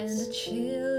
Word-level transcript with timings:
and 0.00 0.18
a 0.18 0.26
chill 0.32 0.89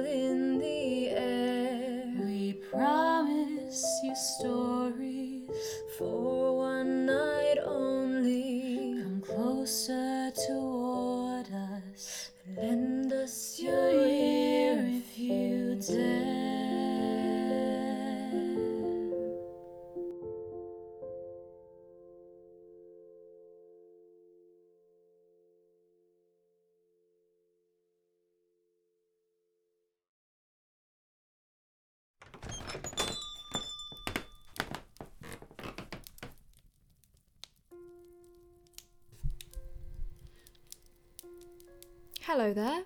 Hello 42.34 42.54
there. 42.54 42.84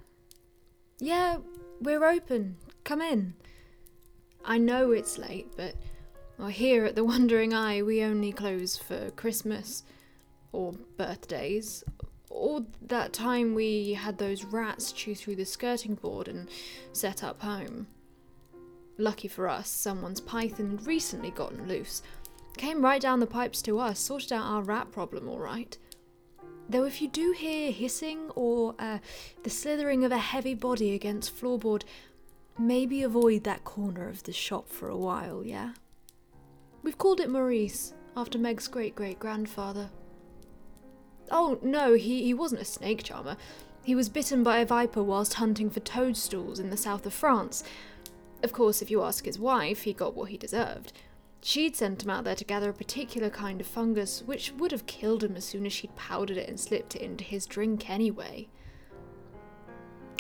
Yeah, 0.97 1.37
we're 1.79 2.03
open. 2.03 2.57
Come 2.83 2.99
in. 2.99 3.35
I 4.43 4.57
know 4.57 4.91
it's 4.91 5.19
late, 5.19 5.51
but 5.55 5.75
well, 6.39 6.47
here 6.47 6.83
at 6.83 6.95
the 6.95 7.03
Wandering 7.05 7.53
Eye, 7.53 7.83
we 7.83 8.01
only 8.01 8.31
close 8.31 8.75
for 8.75 9.11
Christmas 9.11 9.83
or 10.51 10.73
birthdays. 10.97 11.83
Or 12.31 12.65
that 12.87 13.13
time 13.13 13.53
we 13.53 13.93
had 13.93 14.17
those 14.17 14.43
rats 14.45 14.91
chew 14.91 15.13
through 15.13 15.35
the 15.35 15.45
skirting 15.45 15.93
board 15.93 16.27
and 16.27 16.49
set 16.91 17.23
up 17.23 17.43
home. 17.43 17.85
Lucky 18.97 19.27
for 19.27 19.47
us, 19.47 19.69
someone's 19.69 20.21
python 20.21 20.71
had 20.71 20.87
recently 20.87 21.29
gotten 21.29 21.67
loose. 21.67 22.01
Came 22.57 22.81
right 22.81 22.99
down 22.99 23.19
the 23.19 23.27
pipes 23.27 23.61
to 23.61 23.77
us, 23.77 23.99
sorted 23.99 24.33
out 24.33 24.43
our 24.43 24.63
rat 24.63 24.91
problem 24.91 25.29
all 25.29 25.37
right. 25.37 25.77
Though 26.67 26.85
if 26.85 27.01
you 27.01 27.07
do 27.07 27.31
hear 27.31 27.71
hissing 27.71 28.29
or 28.35 28.75
uh, 28.79 28.99
the 29.43 29.49
slithering 29.49 30.03
of 30.03 30.11
a 30.11 30.17
heavy 30.17 30.55
body 30.55 30.93
against 30.93 31.35
floorboard, 31.35 31.83
maybe 32.57 33.03
avoid 33.03 33.43
that 33.43 33.63
corner 33.63 34.09
of 34.09 34.23
the 34.23 34.33
shop 34.33 34.69
for 34.69 34.89
a 34.89 34.97
while, 34.97 35.43
yeah? 35.45 35.73
We've 36.81 36.97
called 36.97 37.19
it 37.19 37.29
Maurice, 37.29 37.93
after 38.17 38.37
Meg's 38.37 38.67
great 38.67 38.95
great 38.95 39.19
grandfather. 39.19 39.89
Oh, 41.31 41.59
no, 41.61 41.93
he, 41.93 42.23
he 42.23 42.33
wasn't 42.33 42.61
a 42.61 42.65
snake 42.65 43.03
charmer. 43.03 43.37
He 43.83 43.95
was 43.95 44.09
bitten 44.09 44.43
by 44.43 44.59
a 44.59 44.65
viper 44.65 45.03
whilst 45.03 45.35
hunting 45.35 45.69
for 45.69 45.79
toadstools 45.79 46.59
in 46.59 46.69
the 46.69 46.77
south 46.77 47.05
of 47.05 47.13
France. 47.13 47.63
Of 48.43 48.53
course, 48.53 48.81
if 48.81 48.91
you 48.91 49.03
ask 49.03 49.25
his 49.25 49.39
wife, 49.39 49.83
he 49.83 49.93
got 49.93 50.15
what 50.15 50.29
he 50.29 50.37
deserved. 50.37 50.93
She'd 51.47 51.75
sent 51.75 52.01
him 52.01 52.09
out 52.09 52.23
there 52.23 52.33
to 52.33 52.43
gather 52.43 52.71
a 52.71 52.73
particular 52.73 53.29
kind 53.29 53.61
of 53.61 53.67
fungus, 53.67 54.23
which 54.25 54.51
would 54.53 54.71
have 54.71 54.87
killed 54.87 55.23
him 55.23 55.35
as 55.35 55.45
soon 55.45 55.67
as 55.67 55.73
she'd 55.73 55.95
powdered 55.95 56.37
it 56.37 56.49
and 56.49 56.59
slipped 56.59 56.95
it 56.95 57.03
into 57.03 57.23
his 57.23 57.45
drink 57.45 57.87
anyway. 57.87 58.47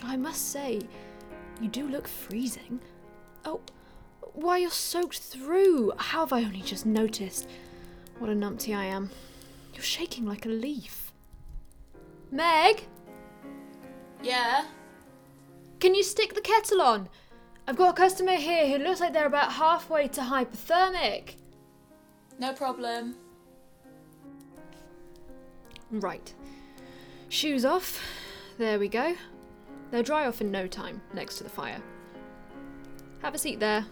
I 0.03 0.17
must 0.17 0.51
say, 0.51 0.81
you 1.59 1.67
do 1.67 1.87
look 1.89 2.07
freezing. 2.07 2.79
Oh, 3.43 3.61
why, 4.33 4.59
you're 4.59 4.69
soaked 4.69 5.17
through! 5.17 5.93
How 5.97 6.19
have 6.19 6.31
I 6.31 6.43
only 6.43 6.61
just 6.61 6.85
noticed? 6.85 7.49
What 8.19 8.29
a 8.29 8.33
numpty 8.33 8.77
I 8.77 8.85
am. 8.85 9.09
You're 9.73 9.81
shaking 9.81 10.27
like 10.27 10.45
a 10.45 10.49
leaf. 10.49 11.11
Meg, 12.29 12.83
Yeah? 14.21 14.65
can 15.79 15.95
you 15.95 16.03
stick 16.03 16.35
the 16.35 16.41
kettle 16.41 16.81
on? 16.83 17.09
I've 17.67 17.77
got 17.77 17.89
a 17.89 17.93
customer 17.93 18.33
here 18.33 18.67
who 18.67 18.83
looks 18.83 18.99
like 18.99 19.11
they're 19.11 19.25
about 19.25 19.51
halfway 19.53 20.07
to 20.09 20.21
hypothermic. 20.21 21.35
No 22.37 22.53
problem. 22.53 23.15
Right. 25.89 26.33
Shoes 27.29 27.65
off. 27.65 27.99
There 28.57 28.77
we 28.77 28.87
go. 28.87 29.15
They'll 29.89 30.03
dry 30.03 30.27
off 30.27 30.41
in 30.41 30.51
no 30.51 30.67
time, 30.67 31.01
next 31.13 31.37
to 31.37 31.43
the 31.43 31.49
fire. 31.49 31.81
Have 33.21 33.33
a 33.33 33.39
seat 33.39 33.59
there. 33.59 33.85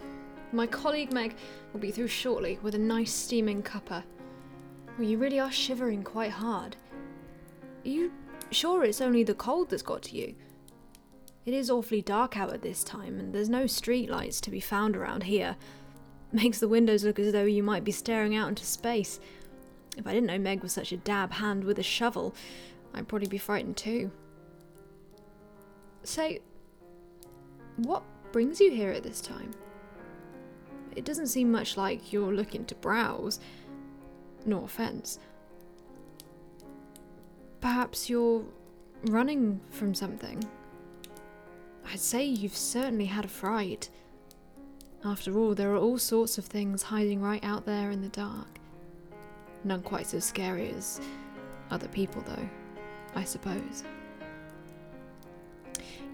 My 0.52 0.66
colleague 0.66 1.12
Meg 1.12 1.34
will 1.72 1.80
be 1.80 1.90
through 1.90 2.08
shortly 2.08 2.60
with 2.62 2.76
a 2.76 2.78
nice 2.78 3.12
steaming 3.12 3.62
cuppa. 3.62 4.04
Well, 4.96 5.08
you 5.08 5.18
really 5.18 5.40
are 5.40 5.50
shivering 5.50 6.04
quite 6.04 6.30
hard. 6.30 6.76
Are 7.84 7.88
you 7.88 8.12
sure 8.52 8.84
it's 8.84 9.00
only 9.00 9.24
the 9.24 9.34
cold 9.34 9.70
that's 9.70 9.82
got 9.82 10.02
to 10.02 10.16
you? 10.16 10.36
It 11.46 11.52
is 11.52 11.70
awfully 11.70 12.00
dark 12.00 12.38
out 12.38 12.52
at 12.52 12.62
this 12.62 12.82
time, 12.82 13.20
and 13.20 13.34
there's 13.34 13.50
no 13.50 13.66
street 13.66 14.08
lights 14.08 14.40
to 14.42 14.50
be 14.50 14.60
found 14.60 14.96
around 14.96 15.24
here. 15.24 15.56
Makes 16.32 16.58
the 16.58 16.68
windows 16.68 17.04
look 17.04 17.18
as 17.18 17.32
though 17.32 17.44
you 17.44 17.62
might 17.62 17.84
be 17.84 17.92
staring 17.92 18.34
out 18.34 18.48
into 18.48 18.64
space. 18.64 19.20
If 19.96 20.06
I 20.06 20.12
didn't 20.12 20.26
know 20.26 20.38
Meg 20.38 20.62
was 20.62 20.72
such 20.72 20.90
a 20.90 20.96
dab 20.96 21.32
hand 21.32 21.64
with 21.64 21.78
a 21.78 21.82
shovel, 21.82 22.34
I'd 22.94 23.08
probably 23.08 23.28
be 23.28 23.38
frightened 23.38 23.76
too. 23.76 24.10
So, 26.02 26.36
what 27.76 28.02
brings 28.32 28.60
you 28.60 28.70
here 28.70 28.90
at 28.90 29.02
this 29.02 29.20
time? 29.20 29.52
It 30.96 31.04
doesn't 31.04 31.26
seem 31.26 31.50
much 31.50 31.76
like 31.76 32.12
you're 32.12 32.34
looking 32.34 32.64
to 32.66 32.74
browse. 32.76 33.38
No 34.46 34.64
offense. 34.64 35.18
Perhaps 37.60 38.08
you're 38.08 38.44
running 39.04 39.60
from 39.70 39.94
something. 39.94 40.42
I'd 41.92 42.00
say 42.00 42.24
you've 42.24 42.56
certainly 42.56 43.06
had 43.06 43.24
a 43.24 43.28
fright. 43.28 43.90
After 45.04 45.38
all, 45.38 45.54
there 45.54 45.72
are 45.72 45.76
all 45.76 45.98
sorts 45.98 46.38
of 46.38 46.46
things 46.46 46.82
hiding 46.82 47.20
right 47.20 47.44
out 47.44 47.66
there 47.66 47.90
in 47.90 48.00
the 48.00 48.08
dark. 48.08 48.58
None 49.62 49.82
quite 49.82 50.06
so 50.06 50.18
scary 50.18 50.70
as 50.70 51.00
other 51.70 51.88
people, 51.88 52.22
though, 52.22 52.48
I 53.14 53.24
suppose. 53.24 53.84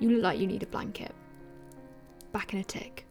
You 0.00 0.10
look 0.10 0.22
like 0.22 0.38
you 0.38 0.46
need 0.46 0.62
a 0.62 0.66
blanket. 0.66 1.14
Back 2.32 2.52
in 2.52 2.60
a 2.60 2.64
tick. 2.64 3.06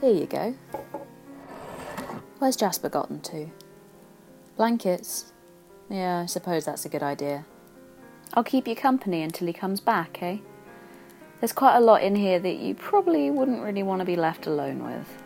Here 0.00 0.12
you 0.12 0.26
go. 0.26 0.54
Where's 2.42 2.56
Jasper 2.56 2.88
gotten 2.88 3.20
to? 3.20 3.50
Blankets? 4.56 5.32
Yeah, 5.88 6.22
I 6.22 6.26
suppose 6.26 6.64
that's 6.64 6.84
a 6.84 6.88
good 6.88 7.00
idea. 7.04 7.46
I'll 8.34 8.42
keep 8.42 8.66
you 8.66 8.74
company 8.74 9.22
until 9.22 9.46
he 9.46 9.52
comes 9.52 9.78
back, 9.78 10.20
eh? 10.20 10.38
There's 11.38 11.52
quite 11.52 11.76
a 11.76 11.80
lot 11.80 12.02
in 12.02 12.16
here 12.16 12.40
that 12.40 12.56
you 12.56 12.74
probably 12.74 13.30
wouldn't 13.30 13.62
really 13.62 13.84
want 13.84 14.00
to 14.00 14.04
be 14.04 14.16
left 14.16 14.48
alone 14.48 14.82
with. 14.82 15.22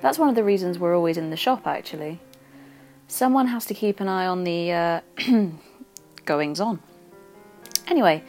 That's 0.00 0.18
one 0.18 0.28
of 0.28 0.34
the 0.34 0.42
reasons 0.42 0.80
we're 0.80 0.96
always 0.96 1.16
in 1.16 1.30
the 1.30 1.36
shop, 1.36 1.64
actually. 1.64 2.18
Someone 3.06 3.46
has 3.46 3.64
to 3.66 3.74
keep 3.74 4.00
an 4.00 4.08
eye 4.08 4.26
on 4.26 4.42
the 4.42 4.72
uh, 4.72 5.00
goings 6.24 6.58
on. 6.58 6.80
Anyway, 7.86 8.24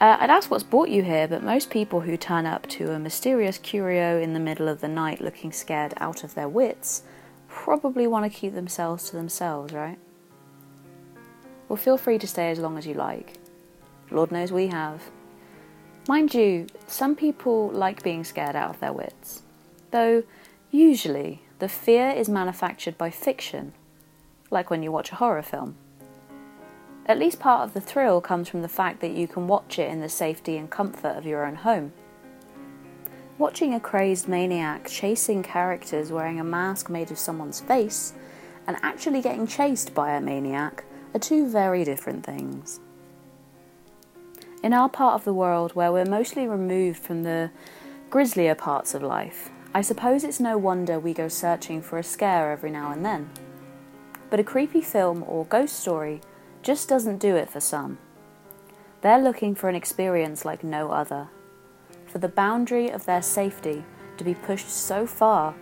uh, 0.00 0.16
I'd 0.20 0.30
ask 0.30 0.50
what's 0.50 0.62
brought 0.62 0.90
you 0.90 1.02
here, 1.02 1.26
but 1.26 1.42
most 1.42 1.70
people 1.70 2.00
who 2.00 2.16
turn 2.16 2.46
up 2.46 2.68
to 2.68 2.92
a 2.92 2.98
mysterious 2.98 3.58
curio 3.58 4.20
in 4.20 4.32
the 4.32 4.40
middle 4.40 4.68
of 4.68 4.80
the 4.80 4.88
night 4.88 5.20
looking 5.20 5.50
scared 5.50 5.94
out 5.96 6.22
of 6.22 6.34
their 6.34 6.48
wits 6.48 7.02
probably 7.48 8.06
want 8.06 8.30
to 8.30 8.38
keep 8.38 8.54
themselves 8.54 9.10
to 9.10 9.16
themselves, 9.16 9.72
right? 9.72 9.98
Well, 11.68 11.76
feel 11.76 11.98
free 11.98 12.18
to 12.18 12.26
stay 12.26 12.50
as 12.50 12.60
long 12.60 12.78
as 12.78 12.86
you 12.86 12.94
like. 12.94 13.34
Lord 14.10 14.30
knows 14.30 14.52
we 14.52 14.68
have. 14.68 15.02
Mind 16.08 16.32
you, 16.32 16.66
some 16.86 17.16
people 17.16 17.68
like 17.70 18.02
being 18.02 18.24
scared 18.24 18.56
out 18.56 18.70
of 18.70 18.80
their 18.80 18.92
wits, 18.92 19.42
though 19.90 20.22
usually 20.70 21.42
the 21.58 21.68
fear 21.68 22.10
is 22.10 22.28
manufactured 22.28 22.96
by 22.96 23.10
fiction, 23.10 23.72
like 24.50 24.70
when 24.70 24.82
you 24.82 24.92
watch 24.92 25.12
a 25.12 25.16
horror 25.16 25.42
film. 25.42 25.76
At 27.08 27.18
least 27.18 27.40
part 27.40 27.62
of 27.62 27.72
the 27.72 27.80
thrill 27.80 28.20
comes 28.20 28.50
from 28.50 28.60
the 28.60 28.68
fact 28.68 29.00
that 29.00 29.12
you 29.12 29.26
can 29.26 29.48
watch 29.48 29.78
it 29.78 29.90
in 29.90 30.00
the 30.00 30.10
safety 30.10 30.58
and 30.58 30.68
comfort 30.68 31.16
of 31.16 31.24
your 31.24 31.46
own 31.46 31.54
home. 31.54 31.92
Watching 33.38 33.72
a 33.72 33.80
crazed 33.80 34.28
maniac 34.28 34.86
chasing 34.86 35.42
characters 35.42 36.12
wearing 36.12 36.38
a 36.38 36.44
mask 36.44 36.90
made 36.90 37.10
of 37.10 37.18
someone's 37.18 37.60
face 37.60 38.12
and 38.66 38.76
actually 38.82 39.22
getting 39.22 39.46
chased 39.46 39.94
by 39.94 40.12
a 40.12 40.20
maniac 40.20 40.84
are 41.14 41.20
two 41.20 41.48
very 41.48 41.82
different 41.82 42.26
things. 42.26 42.78
In 44.62 44.74
our 44.74 44.90
part 44.90 45.14
of 45.14 45.24
the 45.24 45.32
world 45.32 45.74
where 45.74 45.92
we're 45.92 46.04
mostly 46.04 46.46
removed 46.46 46.98
from 46.98 47.22
the 47.22 47.50
grislier 48.10 48.54
parts 48.54 48.92
of 48.92 49.02
life, 49.02 49.50
I 49.72 49.80
suppose 49.80 50.24
it's 50.24 50.40
no 50.40 50.58
wonder 50.58 50.98
we 50.98 51.14
go 51.14 51.28
searching 51.28 51.80
for 51.80 51.96
a 51.96 52.02
scare 52.02 52.52
every 52.52 52.70
now 52.70 52.92
and 52.92 53.02
then. 53.02 53.30
But 54.28 54.40
a 54.40 54.44
creepy 54.44 54.82
film 54.82 55.24
or 55.26 55.46
ghost 55.46 55.78
story 55.78 56.20
just 56.68 56.86
doesn't 56.86 57.16
do 57.16 57.34
it 57.34 57.48
for 57.48 57.60
some. 57.60 57.96
They're 59.00 59.22
looking 59.22 59.54
for 59.54 59.70
an 59.70 59.74
experience 59.74 60.44
like 60.44 60.62
no 60.62 60.90
other, 60.90 61.28
for 62.04 62.18
the 62.18 62.28
boundary 62.28 62.90
of 62.90 63.06
their 63.06 63.22
safety 63.22 63.86
to 64.18 64.22
be 64.22 64.34
pushed 64.34 64.68
so 64.68 65.06
far 65.06 65.54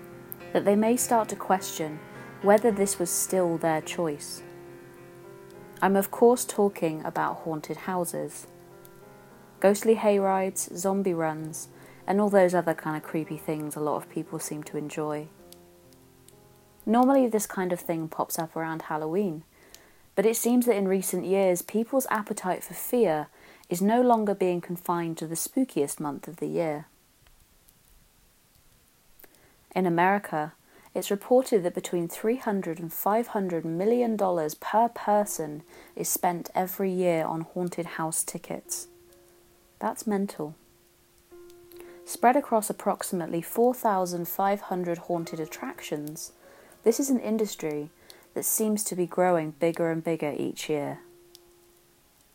that 0.53 0.65
they 0.65 0.75
may 0.75 0.97
start 0.97 1.29
to 1.29 1.37
question 1.37 2.01
whether 2.43 2.73
this 2.73 2.99
was 2.99 3.09
still 3.09 3.57
their 3.57 3.81
choice. 3.81 4.43
I'm, 5.81 5.95
of 5.95 6.11
course, 6.11 6.45
talking 6.45 7.05
about 7.05 7.37
haunted 7.45 7.77
houses. 7.77 8.49
Ghostly 9.61 9.95
hayrides, 9.95 10.77
zombie 10.77 11.15
runs, 11.15 11.69
and 12.05 12.21
all 12.21 12.31
those 12.31 12.53
other 12.53 12.75
kind 12.75 12.97
of 12.97 13.05
creepy 13.05 13.37
things 13.37 13.77
a 13.77 13.81
lot 13.81 13.95
of 13.95 14.11
people 14.11 14.41
seem 14.41 14.65
to 14.65 14.77
enjoy. 14.77 15.29
Normally, 16.85 17.29
this 17.29 17.47
kind 17.47 17.73
of 17.73 17.79
thing 17.79 18.09
pops 18.09 18.41
up 18.41 18.57
around 18.57 18.83
Halloween, 18.83 19.45
but 20.17 20.27
it 20.27 20.37
seems 20.37 20.67
that 20.67 20.75
in 20.75 20.89
recent 20.89 21.27
years, 21.27 21.63
people's 21.63 22.07
appetite 22.11 22.65
for 22.65 22.75
fear 22.75 23.29
is 23.69 23.83
no 23.83 24.01
longer 24.01 24.35
being 24.35 24.61
confined 24.61 25.19
to 25.19 25.27
the 25.27 25.35
spookiest 25.35 26.01
month 26.01 26.27
of 26.27 26.39
the 26.39 26.47
year. 26.47 26.87
In 29.75 29.85
America, 29.85 30.55
it's 30.95 31.11
reported 31.11 31.63
that 31.63 31.75
between 31.75 32.09
300 32.09 32.79
and 32.81 32.91
500 32.91 33.65
million 33.67 34.17
dollars 34.17 34.55
per 34.55 34.89
person 34.89 35.63
is 35.95 36.09
spent 36.09 36.49
every 36.55 36.91
year 36.91 37.27
on 37.27 37.43
haunted 37.43 37.85
house 37.85 38.25
tickets. 38.25 38.89
That's 39.79 40.07
mental. 40.07 40.55
Spread 42.07 42.37
across 42.37 42.71
approximately 42.71 43.43
4,500 43.43 44.99
haunted 44.99 45.41
attractions, 45.41 46.33
this 46.85 46.99
is 46.99 47.11
an 47.11 47.21
industry 47.21 47.91
that 48.37 48.45
seems 48.45 48.85
to 48.85 48.95
be 48.95 49.07
growing 49.07 49.53
bigger 49.53 49.91
and 49.91 50.05
bigger 50.05 50.35
each 50.37 50.69
year. 50.69 51.01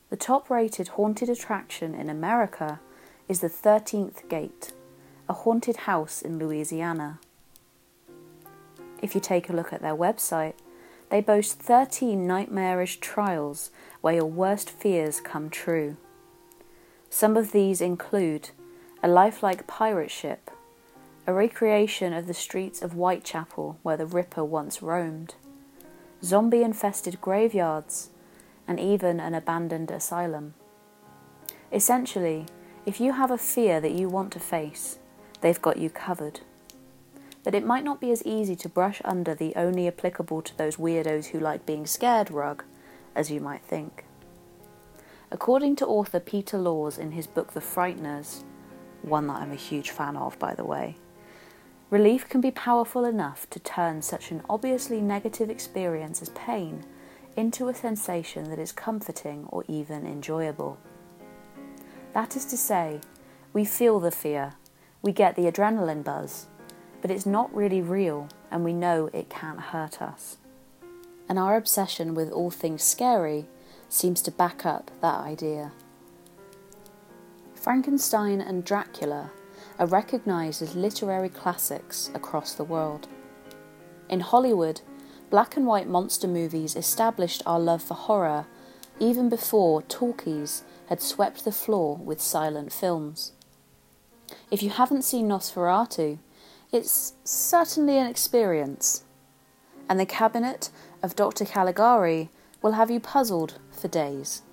The 0.09 0.17
top 0.17 0.49
rated 0.49 0.87
haunted 0.87 1.29
attraction 1.29 1.93
in 1.93 2.09
America 2.09 2.79
is 3.29 3.41
the 3.41 3.47
13th 3.47 4.27
Gate, 4.27 4.73
a 5.29 5.33
haunted 5.33 5.77
house 5.77 6.23
in 6.23 6.39
Louisiana. 6.39 7.19
If 9.03 9.13
you 9.13 9.21
take 9.21 9.47
a 9.47 9.53
look 9.53 9.71
at 9.71 9.83
their 9.83 9.95
website, 9.95 10.55
they 11.11 11.21
boast 11.21 11.59
13 11.59 12.25
nightmarish 12.25 12.99
trials 12.99 13.69
where 14.01 14.15
your 14.15 14.25
worst 14.25 14.71
fears 14.71 15.21
come 15.21 15.51
true. 15.51 15.97
Some 17.11 17.37
of 17.37 17.51
these 17.51 17.79
include 17.79 18.49
a 19.03 19.07
lifelike 19.07 19.67
pirate 19.67 20.09
ship, 20.09 20.49
a 21.27 21.33
recreation 21.33 22.11
of 22.11 22.25
the 22.25 22.33
streets 22.33 22.81
of 22.81 22.93
Whitechapel 22.93 23.77
where 23.83 23.97
the 23.97 24.07
Ripper 24.07 24.43
once 24.43 24.81
roamed, 24.81 25.35
zombie 26.23 26.63
infested 26.63 27.19
graveyards, 27.21 28.09
and 28.67 28.79
even 28.79 29.19
an 29.19 29.33
abandoned 29.33 29.91
asylum. 29.91 30.53
Essentially, 31.71 32.45
if 32.85 32.99
you 32.99 33.13
have 33.13 33.31
a 33.31 33.37
fear 33.37 33.79
that 33.81 33.91
you 33.91 34.09
want 34.09 34.31
to 34.33 34.39
face, 34.39 34.99
they've 35.41 35.61
got 35.61 35.77
you 35.77 35.89
covered. 35.89 36.41
But 37.43 37.55
it 37.55 37.65
might 37.65 37.83
not 37.83 37.99
be 37.99 38.11
as 38.11 38.23
easy 38.23 38.55
to 38.57 38.69
brush 38.69 39.01
under 39.03 39.33
the 39.33 39.53
only 39.55 39.87
applicable 39.87 40.41
to 40.43 40.57
those 40.57 40.77
weirdos 40.77 41.27
who 41.27 41.39
like 41.39 41.65
being 41.65 41.85
scared 41.85 42.29
rug 42.29 42.63
as 43.15 43.31
you 43.31 43.39
might 43.39 43.63
think. 43.63 44.05
According 45.31 45.77
to 45.77 45.87
author 45.87 46.19
Peter 46.19 46.57
Laws 46.57 46.97
in 46.97 47.11
his 47.11 47.25
book 47.25 47.53
The 47.53 47.61
Frighteners, 47.61 48.43
one 49.01 49.27
that 49.27 49.37
I'm 49.37 49.51
a 49.51 49.55
huge 49.55 49.89
fan 49.89 50.17
of, 50.17 50.37
by 50.37 50.53
the 50.53 50.65
way. 50.65 50.97
Relief 51.91 52.29
can 52.29 52.39
be 52.39 52.51
powerful 52.51 53.03
enough 53.03 53.49
to 53.49 53.59
turn 53.59 54.01
such 54.01 54.31
an 54.31 54.41
obviously 54.49 55.01
negative 55.01 55.49
experience 55.49 56.21
as 56.21 56.29
pain 56.29 56.85
into 57.35 57.67
a 57.67 57.73
sensation 57.73 58.49
that 58.49 58.59
is 58.59 58.71
comforting 58.71 59.45
or 59.49 59.65
even 59.67 60.05
enjoyable. 60.05 60.77
That 62.13 62.37
is 62.37 62.45
to 62.45 62.55
say, 62.55 63.01
we 63.51 63.65
feel 63.65 63.99
the 63.99 64.09
fear, 64.09 64.53
we 65.01 65.11
get 65.11 65.35
the 65.35 65.51
adrenaline 65.51 66.01
buzz, 66.01 66.47
but 67.01 67.11
it's 67.11 67.25
not 67.25 67.53
really 67.53 67.81
real 67.81 68.29
and 68.49 68.63
we 68.63 68.71
know 68.71 69.09
it 69.11 69.29
can't 69.29 69.59
hurt 69.59 70.01
us. 70.01 70.37
And 71.27 71.37
our 71.37 71.57
obsession 71.57 72.15
with 72.15 72.31
all 72.31 72.51
things 72.51 72.83
scary 72.83 73.47
seems 73.89 74.21
to 74.21 74.31
back 74.31 74.65
up 74.65 74.91
that 75.01 75.19
idea. 75.19 75.73
Frankenstein 77.53 78.39
and 78.39 78.63
Dracula 78.63 79.31
are 79.79 79.87
recognised 79.87 80.61
as 80.61 80.75
literary 80.75 81.29
classics 81.29 82.09
across 82.13 82.53
the 82.53 82.63
world. 82.63 83.07
In 84.09 84.19
Hollywood, 84.19 84.81
black 85.29 85.55
and 85.55 85.65
white 85.65 85.87
monster 85.87 86.27
movies 86.27 86.75
established 86.75 87.41
our 87.45 87.59
love 87.59 87.81
for 87.81 87.93
horror 87.93 88.45
even 88.99 89.29
before 89.29 89.81
talkies 89.81 90.63
had 90.87 91.01
swept 91.01 91.43
the 91.43 91.51
floor 91.51 91.97
with 91.97 92.21
silent 92.21 92.71
films. 92.71 93.31
If 94.51 94.61
you 94.61 94.69
haven't 94.69 95.03
seen 95.03 95.27
Nosferatu, 95.27 96.19
it's 96.71 97.13
certainly 97.23 97.97
an 97.97 98.07
experience. 98.07 99.03
And 99.89 99.99
the 99.99 100.05
cabinet 100.05 100.69
of 101.01 101.15
Dr. 101.15 101.45
Caligari 101.45 102.29
will 102.61 102.73
have 102.73 102.91
you 102.91 102.99
puzzled 102.99 103.59
for 103.71 103.87
days. 103.87 104.43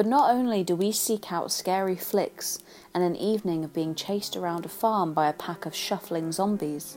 But 0.00 0.06
not 0.06 0.30
only 0.30 0.64
do 0.64 0.74
we 0.74 0.92
seek 0.92 1.30
out 1.30 1.52
scary 1.52 1.94
flicks 1.94 2.58
and 2.94 3.04
an 3.04 3.14
evening 3.14 3.64
of 3.64 3.74
being 3.74 3.94
chased 3.94 4.34
around 4.34 4.64
a 4.64 4.70
farm 4.70 5.12
by 5.12 5.28
a 5.28 5.34
pack 5.34 5.66
of 5.66 5.74
shuffling 5.74 6.32
zombies, 6.32 6.96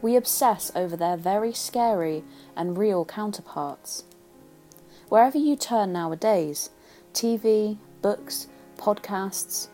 we 0.00 0.14
obsess 0.14 0.70
over 0.76 0.96
their 0.96 1.16
very 1.16 1.52
scary 1.52 2.22
and 2.54 2.78
real 2.78 3.04
counterparts. 3.04 4.04
Wherever 5.08 5.36
you 5.36 5.56
turn 5.56 5.92
nowadays, 5.92 6.70
TV, 7.12 7.78
books, 8.02 8.46
podcasts, 8.76 9.66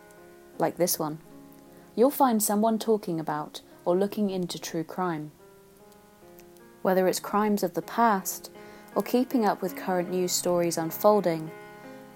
like 0.57 0.79
this 0.79 0.99
one, 0.99 1.19
you'll 1.97 2.11
find 2.11 2.43
someone 2.43 2.79
talking 2.79 3.21
about 3.21 3.61
or 3.85 3.95
looking 3.95 4.31
into 4.31 4.59
true 4.59 4.85
crime. 4.85 5.33
Whether 6.81 7.09
it's 7.09 7.21
crimes 7.21 7.63
of 7.63 7.75
the 7.75 7.83
past 7.83 8.51
or 8.95 9.03
keeping 9.03 9.45
up 9.45 9.61
with 9.61 9.77
current 9.77 10.11
news 10.11 10.33
stories 10.33 10.79
unfolding, 10.79 11.51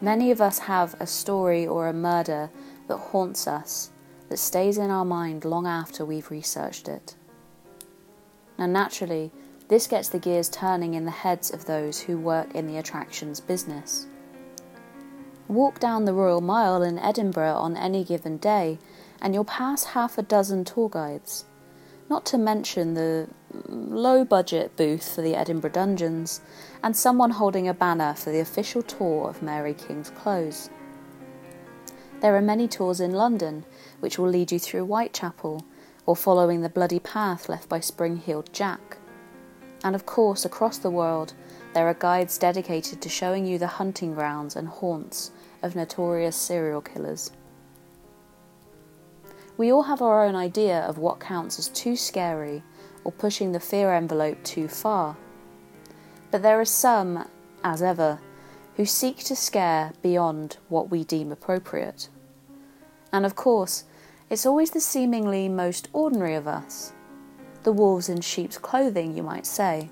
Many 0.02 0.32
of 0.32 0.40
us 0.40 0.59
have 0.59 0.97
a 0.99 1.06
story 1.06 1.64
or 1.64 1.87
a 1.87 1.92
murder 1.92 2.50
that 2.88 2.97
haunts 2.97 3.47
us, 3.47 3.92
that 4.30 4.38
stays 4.38 4.76
in 4.76 4.90
our 4.90 5.04
mind 5.04 5.44
long 5.44 5.64
after 5.64 6.04
we've 6.04 6.28
researched 6.28 6.88
it. 6.88 7.14
Now, 8.59 8.66
naturally, 8.66 9.30
this 9.68 9.87
gets 9.87 10.09
the 10.09 10.18
gears 10.18 10.49
turning 10.49 10.94
in 10.94 11.04
the 11.04 11.12
heads 11.12 11.52
of 11.52 11.66
those 11.66 12.00
who 12.00 12.18
work 12.18 12.52
in 12.52 12.66
the 12.66 12.78
attractions 12.78 13.38
business. 13.38 14.09
Walk 15.47 15.78
down 15.78 16.04
the 16.04 16.12
Royal 16.12 16.40
Mile 16.40 16.82
in 16.82 16.99
Edinburgh 16.99 17.54
on 17.54 17.76
any 17.76 18.02
given 18.02 18.38
day, 18.38 18.80
and 19.21 19.32
you'll 19.32 19.44
pass 19.44 19.85
half 19.85 20.18
a 20.18 20.23
dozen 20.23 20.64
tour 20.64 20.88
guides, 20.88 21.44
not 22.12 22.26
to 22.26 22.37
mention 22.37 22.92
the 22.92 23.26
low 23.69 24.23
budget 24.23 24.76
booth 24.76 25.14
for 25.14 25.23
the 25.23 25.35
Edinburgh 25.35 25.71
Dungeons, 25.71 26.42
and 26.83 26.95
someone 26.95 27.31
holding 27.31 27.66
a 27.66 27.73
banner 27.73 28.12
for 28.12 28.31
the 28.31 28.40
official 28.40 28.83
tour 28.83 29.31
of 29.31 29.40
Mary 29.40 29.73
King's 29.73 30.11
Close. 30.11 30.69
There 32.21 32.37
are 32.37 32.42
many 32.42 32.69
tours 32.69 33.00
in 33.00 33.12
London 33.12 33.64
which 34.00 34.19
will 34.19 34.28
lead 34.28 34.52
you 34.52 34.59
through 34.59 34.85
Whitechapel 34.85 35.64
or 36.04 36.14
following 36.14 36.61
the 36.61 36.69
bloody 36.69 37.00
path 37.00 37.49
left 37.49 37.71
by 37.71 37.81
Spring 37.81 38.19
Heeled 38.19 38.52
Jack. 38.52 38.99
And 39.83 39.95
of 39.95 40.04
course, 40.04 40.45
across 40.45 40.76
the 40.76 40.90
world, 40.90 41.33
there 41.73 41.88
are 41.88 41.95
guides 41.95 42.37
dedicated 42.37 43.00
to 43.00 43.09
showing 43.09 43.47
you 43.47 43.57
the 43.59 43.78
hunting 43.78 44.12
grounds 44.12 44.54
and 44.54 44.69
haunts 44.69 45.31
of 45.62 45.75
notorious 45.75 46.37
serial 46.37 46.83
killers. 46.83 47.31
We 49.56 49.71
all 49.71 49.82
have 49.82 50.00
our 50.00 50.25
own 50.25 50.35
idea 50.35 50.80
of 50.80 50.99
what 50.99 51.21
counts 51.21 51.59
as 51.59 51.68
too 51.68 51.97
scary 51.97 52.62
or 53.04 53.12
pushing 53.12 53.52
the 53.52 53.61
fear 53.61 53.92
envelope 53.92 54.42
too 54.44 54.68
far. 54.68 55.16
But 56.30 56.42
there 56.42 56.59
are 56.59 56.64
some, 56.64 57.28
as 57.62 57.82
ever, 57.82 58.21
who 58.76 58.87
seek 58.87 59.18
to 59.25 59.37
scare 59.37 59.92
beyond 60.02 60.56
what 60.68 60.90
we 60.90 61.04
deem 61.04 61.30
appropriate. 61.30 62.09
And 63.12 63.26
of 63.26 63.37
course, 63.37 63.85
it's 64.30 64.47
always 64.47 64.71
the 64.71 64.80
seemingly 64.80 65.49
most 65.49 65.88
ordinary 65.92 66.35
of 66.35 66.49
us, 66.49 66.94
the 67.64 67.73
wolves 67.73 68.09
in 68.09 68.23
sheep's 68.23 68.56
clothing, 68.56 69.14
you 69.14 69.23
might 69.23 69.47
say, 69.47 69.90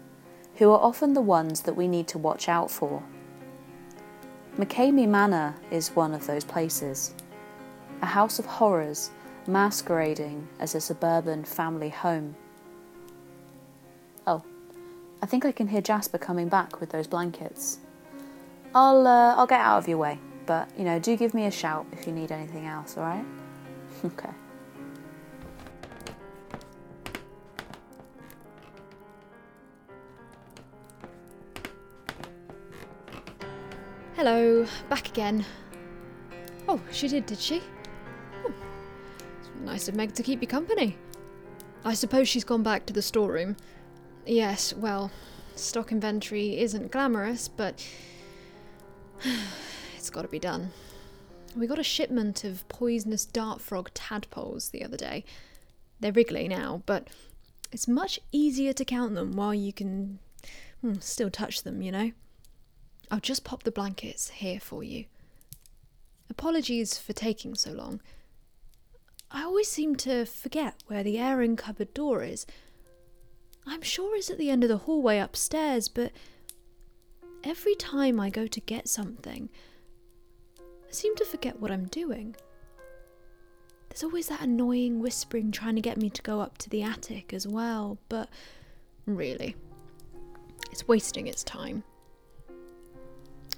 who 0.57 0.71
are 0.71 0.81
often 0.81 1.13
the 1.13 1.21
ones 1.21 1.63
that 1.63 1.77
we 1.77 1.87
need 1.87 2.09
to 2.09 2.19
watch 2.19 2.49
out 2.49 2.71
for. 2.71 3.03
McKamey 4.57 5.07
Manor 5.07 5.55
is 5.71 5.91
one 5.91 6.15
of 6.15 6.27
those 6.27 6.45
places, 6.45 7.15
a 8.01 8.07
house 8.07 8.39
of 8.39 8.47
horrors 8.47 9.11
masquerading 9.51 10.49
as 10.59 10.75
a 10.75 10.81
suburban 10.81 11.45
family 11.45 11.91
home. 11.91 12.37
Oh, 14.27 14.43
I 15.23 15.27
think 15.27 15.45
I 15.45 15.53
can 15.53 15.69
hear 15.69 15.81
Jasper 15.81 16.19
coming 16.19 16.49
back 16.49 16.81
with 16.81 16.91
those 16.91 17.07
blankets. 17.07 17.79
I'll 18.75 19.07
uh, 19.07 19.35
I'll 19.35 19.47
get 19.47 19.61
out 19.61 19.79
of 19.79 19.89
your 19.89 19.99
way, 19.99 20.19
but 20.47 20.69
you 20.79 20.85
know, 20.85 20.99
do 20.99 21.17
give 21.17 21.35
me 21.35 21.47
a 21.47 21.51
shout 21.51 21.87
if 21.93 22.07
you 22.07 22.13
need 22.13 22.33
anything 22.33 22.67
else, 22.67 22.97
all 22.97 23.05
right? 23.05 23.25
okay. 24.05 24.31
Hello, 34.15 34.67
back 34.89 35.09
again. 35.09 35.45
Oh, 36.69 36.79
she 36.93 37.09
did, 37.09 37.25
did 37.25 37.39
she? 37.39 37.63
Nice 39.61 39.89
of 39.89 39.95
Meg 39.95 40.15
to 40.15 40.23
keep 40.23 40.41
you 40.41 40.49
company. 40.49 40.97
I 41.85 41.95
suppose 41.95 42.29
she's 42.29 42.45
gone 42.45 42.63
back 42.63 42.87
to 42.87 42.93
the 42.93 43.03
storeroom. 43.03 43.57
Yes, 44.27 44.75
well, 44.75 45.11
stock 45.55 45.93
inventory 45.93 46.59
isn't 46.59 46.91
glamorous, 46.91 47.49
but 47.49 47.87
it's 49.97 50.11
got 50.11 50.23
to 50.23 50.29
be 50.29 50.39
done. 50.39 50.71
We 51.57 51.67
got 51.67 51.79
a 51.79 51.85
shipment 51.85 52.45
of 52.45 52.69
poisonous 52.69 53.25
dart 53.25 53.61
frog 53.61 53.91
tadpoles 53.93 54.71
the 54.71 54.85
other 54.85 54.97
day. 54.97 55.25
They're 56.01 56.13
wriggly 56.13 56.49
now, 56.49 56.83
but 56.87 57.09
it's 57.73 57.89
much 57.89 58.21
easier 58.33 58.73
to 58.73 58.85
count 58.85 59.15
them 59.15 59.33
while 59.33 59.55
you 59.55 59.73
can 59.73 60.19
hmm, 60.81 60.95
still 61.01 61.31
touch 61.31 61.63
them, 61.63 61.83
you 61.83 61.93
know? 61.93 62.13
I'll 63.11 63.21
just 63.21 63.45
pop 63.45 63.65
the 63.65 63.73
blankets 63.73 64.31
here 64.31 64.61
for 64.61 64.83
you. 64.85 65.07
Apologies 66.31 66.97
for 66.97 67.13
taking 67.13 67.55
so 67.55 67.73
long. 67.73 68.01
I 69.31 69.45
always 69.45 69.69
seem 69.69 69.97
to 69.97 70.25
forget 70.25 70.83
where 70.87 71.03
the 71.03 71.19
airing 71.19 71.57
cupboard 71.57 71.95
door 71.95 72.23
is. 72.25 72.47
I'm 73.67 73.83
sure 73.83 74.17
it's 74.17 74.31
at 74.31 74.39
the 74.39 74.51
end 74.51 74.65
of 74.65 74.69
the 74.69 74.79
hallway 74.79 75.19
upstairs, 75.19 75.89
but 75.89 76.13
every 77.45 77.75
time 77.77 78.19
I 78.19 78.31
go 78.31 78.47
to 78.47 78.61
get 78.61 78.89
something, 78.89 79.49
I 80.59 80.93
seem 80.93 81.15
to 81.17 81.25
forget 81.25 81.61
what 81.61 81.71
I'm 81.71 81.87
doing. 81.87 82.35
There's 83.89 84.03
always 84.03 84.29
that 84.29 84.41
annoying 84.41 85.01
whispering 85.01 85.53
trying 85.53 85.77
to 85.77 85.81
get 85.81 85.97
me 85.97 86.11
to 86.11 86.23
go 86.23 86.41
up 86.41 86.59
to 86.59 86.71
the 86.71 86.83
attic 86.83 87.33
as 87.33 87.47
well, 87.47 87.99
but 88.09 88.29
really, 89.07 89.57
it's 90.71 90.89
wasting 90.89 91.27
its 91.27 91.45
time. 91.45 91.85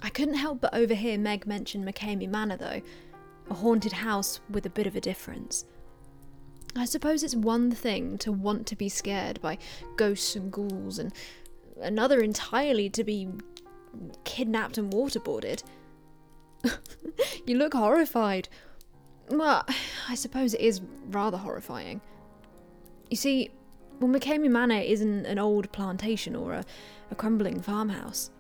I 0.03 0.09
couldn't 0.09 0.35
help 0.35 0.61
but 0.61 0.75
overhear 0.75 1.17
Meg 1.17 1.47
mention 1.47 1.85
McKamey 1.85 2.29
Manor, 2.29 2.57
though, 2.57 2.83
a 3.51 3.55
haunted 3.55 3.93
house 3.93 4.41
with 4.51 4.67
a 4.67 4.71
bit 4.71 4.87
of 4.87 4.97
a 4.97 5.01
difference. 5.01 5.65
I 6.75 6.87
suppose 6.87 7.23
it's 7.23 7.35
one 7.35 7.71
thing 7.71 8.17
to 8.19 8.33
want 8.33 8.67
to 8.69 8.77
be 8.77 8.89
scared 8.89 9.41
by 9.41 9.59
ghosts 9.97 10.37
and 10.37 10.51
ghouls, 10.51 10.99
and 10.99 11.13
another 11.81 12.21
entirely 12.21 12.89
to 12.91 13.05
be 13.05 13.29
kidnapped 14.25 14.79
and 14.79 14.93
waterboarded. 14.93 15.63
you 17.47 17.57
look 17.57 17.75
horrified. 17.75 18.49
Well, 19.29 19.67
I 20.09 20.15
suppose 20.15 20.55
it 20.55 20.61
is 20.61 20.81
rather 21.11 21.37
horrifying. 21.37 22.01
You 23.11 23.17
see, 23.17 23.51
well, 24.01 24.11
McKamey 24.11 24.51
Manor 24.51 24.81
isn't 24.81 25.27
an 25.27 25.39
old 25.39 25.71
plantation 25.73 26.35
or 26.35 26.55
a, 26.55 26.65
a 27.11 27.15
crumbling 27.15 27.61
farmhouse. 27.61 28.31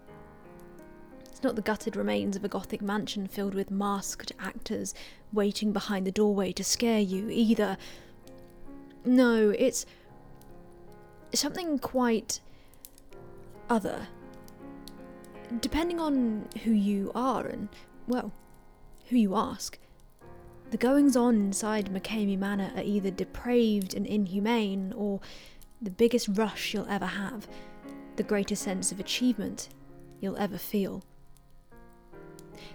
Not 1.43 1.57
the 1.57 1.63
gutted 1.63 1.97
remains 1.97 2.37
of 2.37 2.45
a 2.45 2.49
gothic 2.49 2.81
mansion 2.81 3.27
filled 3.27 3.55
with 3.55 3.71
masked 3.71 4.33
actors 4.39 4.95
waiting 5.33 5.73
behind 5.73 6.07
the 6.07 6.13
doorway 6.13 6.53
to 6.53 6.63
scare 6.63 7.01
you, 7.01 7.29
either. 7.31 7.77
No, 9.05 9.51
it's 9.51 9.85
something 11.35 11.79
quite 11.81 12.41
other. 13.69 14.07
Depending 15.61 15.99
on 15.99 16.49
who 16.63 16.71
you 16.71 17.11
are 17.15 17.47
and, 17.47 17.69
well, 18.07 18.33
who 19.09 19.17
you 19.17 19.35
ask, 19.35 19.79
the 20.71 20.77
goings 20.77 21.17
on 21.17 21.35
inside 21.35 21.93
McKamey 21.93 22.39
Manor 22.39 22.73
are 22.77 22.83
either 22.83 23.11
depraved 23.11 23.95
and 23.95 24.07
inhumane 24.07 24.95
or 24.97 25.21
the 25.83 25.91
biggest 25.91 26.29
rush 26.29 26.73
you'll 26.73 26.89
ever 26.89 27.05
have, 27.05 27.49
the 28.17 28.23
greatest 28.23 28.63
sense 28.63 28.93
of 28.93 29.01
achievement 29.01 29.69
you'll 30.21 30.39
ever 30.39 30.57
feel. 30.57 31.03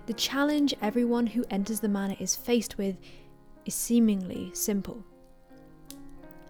The 0.06 0.14
challenge 0.14 0.74
everyone 0.82 1.28
who 1.28 1.46
enters 1.50 1.80
the 1.80 1.90
manor 1.90 2.16
is 2.20 2.36
faced 2.36 2.78
with 2.78 2.98
is 3.66 3.76
seemingly 3.76 4.52
simple. 4.54 5.04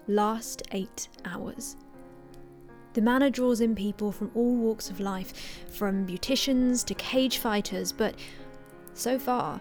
Last 0.06 0.62
eight 0.72 1.08
hours. 1.24 1.76
The 2.94 3.02
manor 3.02 3.30
draws 3.30 3.60
in 3.60 3.74
people 3.74 4.10
from 4.10 4.30
all 4.34 4.56
walks 4.56 4.90
of 4.90 5.00
life, 5.00 5.32
from 5.70 6.06
beauticians 6.06 6.84
to 6.86 6.94
cage 6.94 7.38
fighters, 7.38 7.92
but 7.92 8.14
so 8.94 9.18
far, 9.18 9.60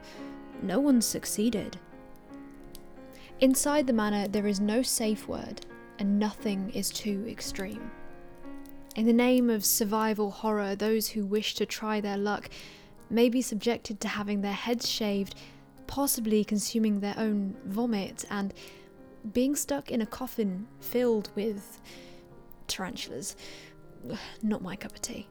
no 0.62 0.80
one's 0.80 1.06
succeeded. 1.06 1.78
Inside 3.40 3.86
the 3.86 3.94
manor, 3.94 4.28
there 4.28 4.48
is 4.48 4.60
no 4.60 4.82
safe 4.82 5.28
word, 5.28 5.66
and 6.00 6.18
nothing 6.18 6.72
is 6.72 6.90
too 6.90 7.26
extreme. 7.30 7.92
In 8.96 9.06
the 9.06 9.14
name 9.14 9.52
of 9.52 9.64
survival 9.64 10.32
horror, 10.32 10.76
those 10.76 11.10
who 11.10 11.24
wish 11.24 11.54
to 11.56 11.68
try 11.68 12.02
their 12.02 12.18
luck 12.18 12.50
may 13.10 13.30
be 13.30 13.42
subjected 13.42 14.00
to 14.02 14.08
having 14.08 14.42
their 14.42 14.54
heads 14.54 14.90
shaved, 14.90 15.36
possibly 15.88 16.44
consuming 16.44 17.00
their 17.00 17.16
own 17.18 17.56
vomit, 17.66 18.26
and 18.30 18.54
being 19.34 19.56
stuck 19.56 19.92
in 19.92 20.02
a 20.02 20.06
coffin 20.06 20.68
filled 20.80 21.30
with 21.36 21.82
tarantulas. 22.68 23.36
Not 24.42 24.62
my 24.62 24.76
cup 24.76 24.94
of 24.94 25.02
tea. 25.02 25.28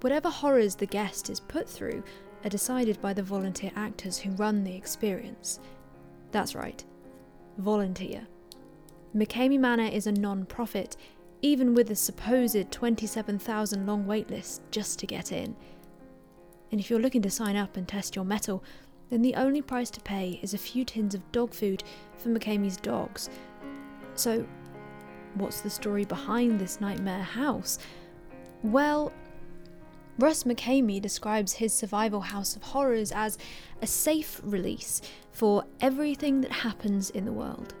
Whatever 0.00 0.28
horrors 0.28 0.74
the 0.74 0.86
guest 0.86 1.30
is 1.30 1.40
put 1.40 1.68
through 1.68 2.02
are 2.44 2.50
decided 2.50 3.00
by 3.00 3.12
the 3.12 3.22
volunteer 3.22 3.70
actors 3.76 4.18
who 4.18 4.30
run 4.32 4.62
the 4.62 4.74
experience. 4.74 5.58
That's 6.32 6.54
right, 6.54 6.84
volunteer. 7.58 8.26
McKamey 9.16 9.58
Manor 9.58 9.86
is 9.86 10.06
a 10.06 10.12
non 10.12 10.44
profit, 10.44 10.96
even 11.40 11.74
with 11.74 11.90
a 11.90 11.96
supposed 11.96 12.70
27,000 12.70 13.86
long 13.86 14.04
waitlist 14.04 14.60
just 14.70 14.98
to 14.98 15.06
get 15.06 15.32
in. 15.32 15.56
And 16.70 16.80
if 16.80 16.90
you're 16.90 17.00
looking 17.00 17.22
to 17.22 17.30
sign 17.30 17.56
up 17.56 17.76
and 17.76 17.86
test 17.86 18.16
your 18.16 18.24
mettle, 18.24 18.62
then 19.10 19.22
the 19.22 19.34
only 19.34 19.62
price 19.62 19.90
to 19.90 20.00
pay 20.00 20.40
is 20.42 20.54
a 20.54 20.58
few 20.58 20.84
tins 20.84 21.14
of 21.14 21.32
dog 21.32 21.54
food 21.54 21.84
for 22.18 22.28
McKamey's 22.28 22.76
dogs. 22.76 23.30
So, 24.14 24.46
what's 25.34 25.60
the 25.60 25.70
story 25.70 26.04
behind 26.04 26.58
this 26.58 26.80
nightmare 26.80 27.22
house? 27.22 27.78
Well, 28.62 29.12
Russ 30.18 30.44
McKamey 30.44 31.00
describes 31.00 31.52
his 31.52 31.74
survival 31.74 32.20
house 32.20 32.56
of 32.56 32.62
horrors 32.62 33.12
as 33.12 33.36
a 33.82 33.86
safe 33.86 34.40
release 34.42 35.02
for 35.30 35.64
everything 35.80 36.40
that 36.40 36.50
happens 36.50 37.10
in 37.10 37.26
the 37.26 37.32
world. 37.32 37.74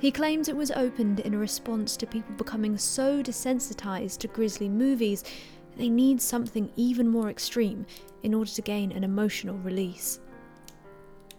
He 0.00 0.10
claims 0.10 0.48
it 0.48 0.56
was 0.56 0.70
opened 0.72 1.20
in 1.20 1.38
response 1.38 1.96
to 1.96 2.06
people 2.06 2.34
becoming 2.34 2.76
so 2.76 3.22
desensitized 3.22 4.18
to 4.18 4.28
grisly 4.28 4.68
movies 4.68 5.24
they 5.78 5.88
need 5.88 6.20
something 6.20 6.70
even 6.76 7.08
more 7.08 7.30
extreme 7.30 7.86
in 8.24 8.34
order 8.34 8.50
to 8.50 8.62
gain 8.62 8.92
an 8.92 9.04
emotional 9.04 9.56
release. 9.58 10.20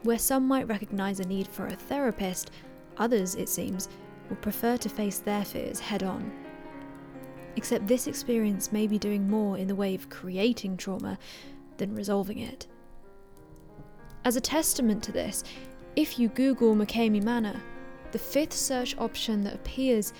Where 0.03 0.17
some 0.17 0.47
might 0.47 0.67
recognise 0.67 1.19
a 1.19 1.27
need 1.27 1.47
for 1.47 1.67
a 1.67 1.75
therapist, 1.75 2.51
others, 2.97 3.35
it 3.35 3.49
seems, 3.49 3.89
would 4.29 4.41
prefer 4.41 4.77
to 4.77 4.89
face 4.89 5.19
their 5.19 5.43
fears 5.43 5.79
head 5.79 6.03
on. 6.03 6.31
Except 7.57 7.85
this 7.85 8.07
experience 8.07 8.71
may 8.71 8.87
be 8.87 8.97
doing 8.97 9.29
more 9.29 9.57
in 9.57 9.67
the 9.67 9.75
way 9.75 9.93
of 9.93 10.09
creating 10.09 10.77
trauma 10.77 11.19
than 11.77 11.93
resolving 11.93 12.39
it. 12.39 12.65
As 14.23 14.37
a 14.37 14.41
testament 14.41 15.03
to 15.03 15.11
this, 15.11 15.43
if 15.97 16.17
you 16.17 16.29
Google 16.29 16.75
McKamey 16.75 17.21
Manor, 17.21 17.61
the 18.11 18.19
fifth 18.19 18.53
search 18.53 18.97
option 18.97 19.43
that 19.43 19.55
appears 19.55 20.13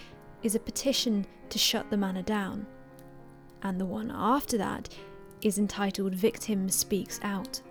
is 0.44 0.56
a 0.56 0.60
petition 0.60 1.26
to 1.50 1.58
shut 1.58 1.90
the 1.90 1.98
manor 1.98 2.22
down 2.22 2.66
and 3.64 3.80
the 3.80 3.86
one 3.86 4.12
after 4.14 4.58
that 4.58 4.90
is 5.42 5.58
entitled 5.58 6.14
Victim 6.14 6.70
Speaks 6.70 7.20
Out. 7.24 7.62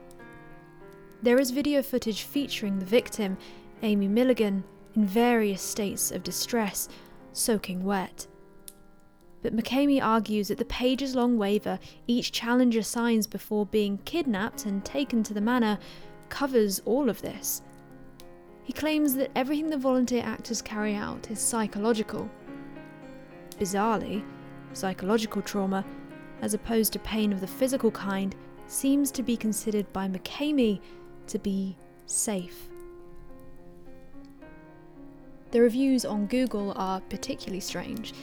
There 1.23 1.39
is 1.39 1.51
video 1.51 1.83
footage 1.83 2.23
featuring 2.23 2.79
the 2.79 2.85
victim, 2.85 3.37
Amy 3.83 4.09
Milligan, 4.09 4.65
in 4.95 5.05
various 5.05 5.63
states 5.63 6.11
of 6.11 6.23
distress, 6.23 6.89
soaking 7.33 7.85
wet. 7.85 8.27
But 9.43 9.55
McKamey 9.55 10.03
argues 10.03 10.49
that 10.49 10.59
the 10.59 10.65
pages 10.65 11.15
long 11.15 11.39
waiver 11.39 11.79
each 12.07 12.33
challenger 12.33 12.83
signs 12.83 13.27
before 13.27 13.67
being 13.67 13.99
kidnapped 13.99 14.67
and 14.67 14.85
taken 14.85 15.23
to 15.25 15.35
the 15.35 15.41
manor 15.41 15.79
covers 16.29 16.81
all 16.85 17.09
of 17.09 17.23
this. 17.23 17.63
He 18.65 18.73
claims 18.73 19.15
that 19.15 19.31
everything 19.35 19.71
the 19.71 19.79
volunteer 19.79 20.23
actors 20.25 20.61
carry 20.61 20.95
out 20.95 21.31
is 21.31 21.39
psychological. 21.39 22.29
Bizarrely, 23.59 24.25
Psychological 24.79 25.43
trauma, 25.43 25.85
as 26.41 26.55
opposed 26.55 26.93
to 26.93 27.01
pain 27.01 27.33
of 27.33 27.41
the 27.41 27.49
physical 27.49 27.91
kind, 27.91 28.37
seems 28.69 29.11
to 29.11 29.25
be 29.25 29.37
considered 29.37 29.93
by 29.93 30.07
McKamey 30.07 30.81
to 31.27 31.39
be 31.41 31.77
safe. 32.07 32.69
The 35.51 35.61
reviews 35.61 36.05
on 36.05 36.27
Google 36.27 36.75
are 36.77 37.01
particularly 37.01 37.59
strange. 37.59 38.15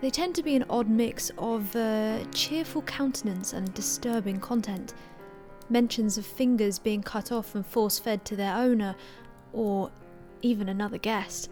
They 0.00 0.10
tend 0.10 0.36
to 0.36 0.44
be 0.44 0.54
an 0.54 0.66
odd 0.70 0.88
mix 0.88 1.32
of 1.36 1.74
uh, 1.74 2.26
cheerful 2.32 2.82
countenance 2.82 3.52
and 3.52 3.74
disturbing 3.74 4.38
content. 4.38 4.94
Mentions 5.68 6.16
of 6.16 6.24
fingers 6.24 6.78
being 6.78 7.02
cut 7.02 7.32
off 7.32 7.56
and 7.56 7.66
force 7.66 7.98
fed 7.98 8.24
to 8.26 8.36
their 8.36 8.54
owner, 8.54 8.94
or 9.52 9.90
even 10.42 10.68
another 10.68 10.98
guest. 10.98 11.50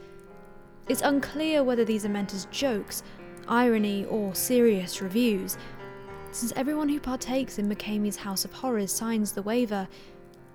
It's 0.89 1.03
unclear 1.03 1.65
whether 1.65 1.85
these 1.85 2.05
are 2.05 2.09
meant 2.09 2.33
as 2.33 2.45
jokes, 2.47 3.03
irony, 3.49 4.05
or 4.07 4.35
serious 4.35 5.01
reviews. 5.01 5.57
Since 6.33 6.53
everyone 6.57 6.89
who 6.89 7.01
partakes 7.01 7.59
in 7.59 7.69
McKamey's 7.69 8.17
House 8.17 8.45
of 8.45 8.53
Horrors 8.53 8.93
signs 8.93 9.33
the 9.33 9.43
waiver, 9.43 9.89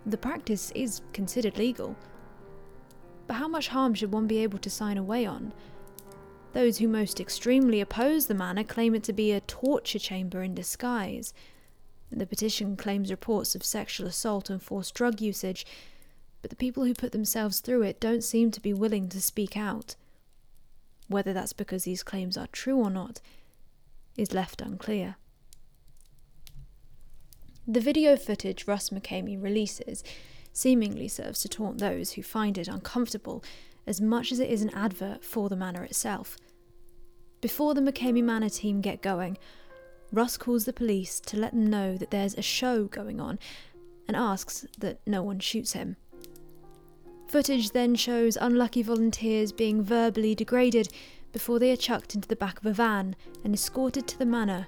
the 0.05 0.17
practice 0.17 0.71
is 0.75 1.01
considered 1.13 1.57
legal. 1.57 1.95
But 3.27 3.35
how 3.35 3.47
much 3.47 3.69
harm 3.69 3.93
should 3.93 4.13
one 4.13 4.27
be 4.27 4.39
able 4.39 4.59
to 4.59 4.69
sign 4.69 4.97
away 4.97 5.25
on? 5.25 5.51
Those 6.53 6.77
who 6.77 6.87
most 6.87 7.19
extremely 7.19 7.81
oppose 7.81 8.27
the 8.27 8.33
manor 8.33 8.63
claim 8.63 8.95
it 8.95 9.03
to 9.03 9.13
be 9.13 9.31
a 9.31 9.41
torture 9.41 9.99
chamber 9.99 10.41
in 10.41 10.55
disguise. 10.55 11.33
The 12.11 12.25
petition 12.25 12.77
claims 12.77 13.11
reports 13.11 13.55
of 13.55 13.65
sexual 13.65 14.07
assault 14.07 14.49
and 14.49 14.63
forced 14.63 14.93
drug 14.93 15.19
usage, 15.19 15.65
but 16.41 16.51
the 16.51 16.55
people 16.55 16.85
who 16.85 16.93
put 16.93 17.11
themselves 17.11 17.59
through 17.59 17.81
it 17.81 17.99
don't 17.99 18.23
seem 18.23 18.51
to 18.51 18.61
be 18.61 18.73
willing 18.73 19.09
to 19.09 19.21
speak 19.21 19.57
out. 19.57 19.95
Whether 21.07 21.33
that's 21.33 21.53
because 21.53 21.83
these 21.83 22.03
claims 22.03 22.37
are 22.37 22.47
true 22.47 22.77
or 22.77 22.89
not 22.89 23.21
is 24.17 24.33
left 24.33 24.61
unclear. 24.61 25.17
The 27.67 27.79
video 27.79 28.15
footage 28.15 28.67
Russ 28.67 28.89
McKamey 28.89 29.41
releases 29.41 30.03
seemingly 30.53 31.07
serves 31.07 31.41
to 31.41 31.49
taunt 31.49 31.79
those 31.79 32.13
who 32.13 32.23
find 32.23 32.57
it 32.57 32.67
uncomfortable 32.67 33.43
as 33.87 33.99
much 33.99 34.31
as 34.31 34.39
it 34.39 34.49
is 34.49 34.61
an 34.61 34.73
advert 34.73 35.23
for 35.23 35.49
the 35.49 35.55
manor 35.55 35.83
itself. 35.83 36.37
Before 37.41 37.73
the 37.73 37.81
McKamey 37.81 38.23
Manor 38.23 38.49
team 38.49 38.81
get 38.81 39.01
going, 39.01 39.37
Russ 40.11 40.37
calls 40.37 40.65
the 40.65 40.73
police 40.73 41.19
to 41.21 41.37
let 41.37 41.51
them 41.51 41.69
know 41.69 41.97
that 41.97 42.11
there's 42.11 42.35
a 42.35 42.41
show 42.41 42.85
going 42.85 43.19
on 43.19 43.37
and 44.07 44.15
asks 44.15 44.65
that 44.79 44.99
no 45.05 45.21
one 45.21 45.39
shoots 45.39 45.73
him. 45.73 45.97
Footage 47.27 47.71
then 47.71 47.95
shows 47.95 48.37
unlucky 48.39 48.83
volunteers 48.83 49.51
being 49.51 49.83
verbally 49.83 50.35
degraded 50.35 50.89
before 51.33 51.59
they 51.59 51.71
are 51.71 51.77
chucked 51.77 52.15
into 52.15 52.27
the 52.27 52.35
back 52.35 52.59
of 52.59 52.65
a 52.65 52.71
van 52.71 53.15
and 53.43 53.53
escorted 53.53 54.07
to 54.07 54.17
the 54.17 54.25
manor 54.25 54.67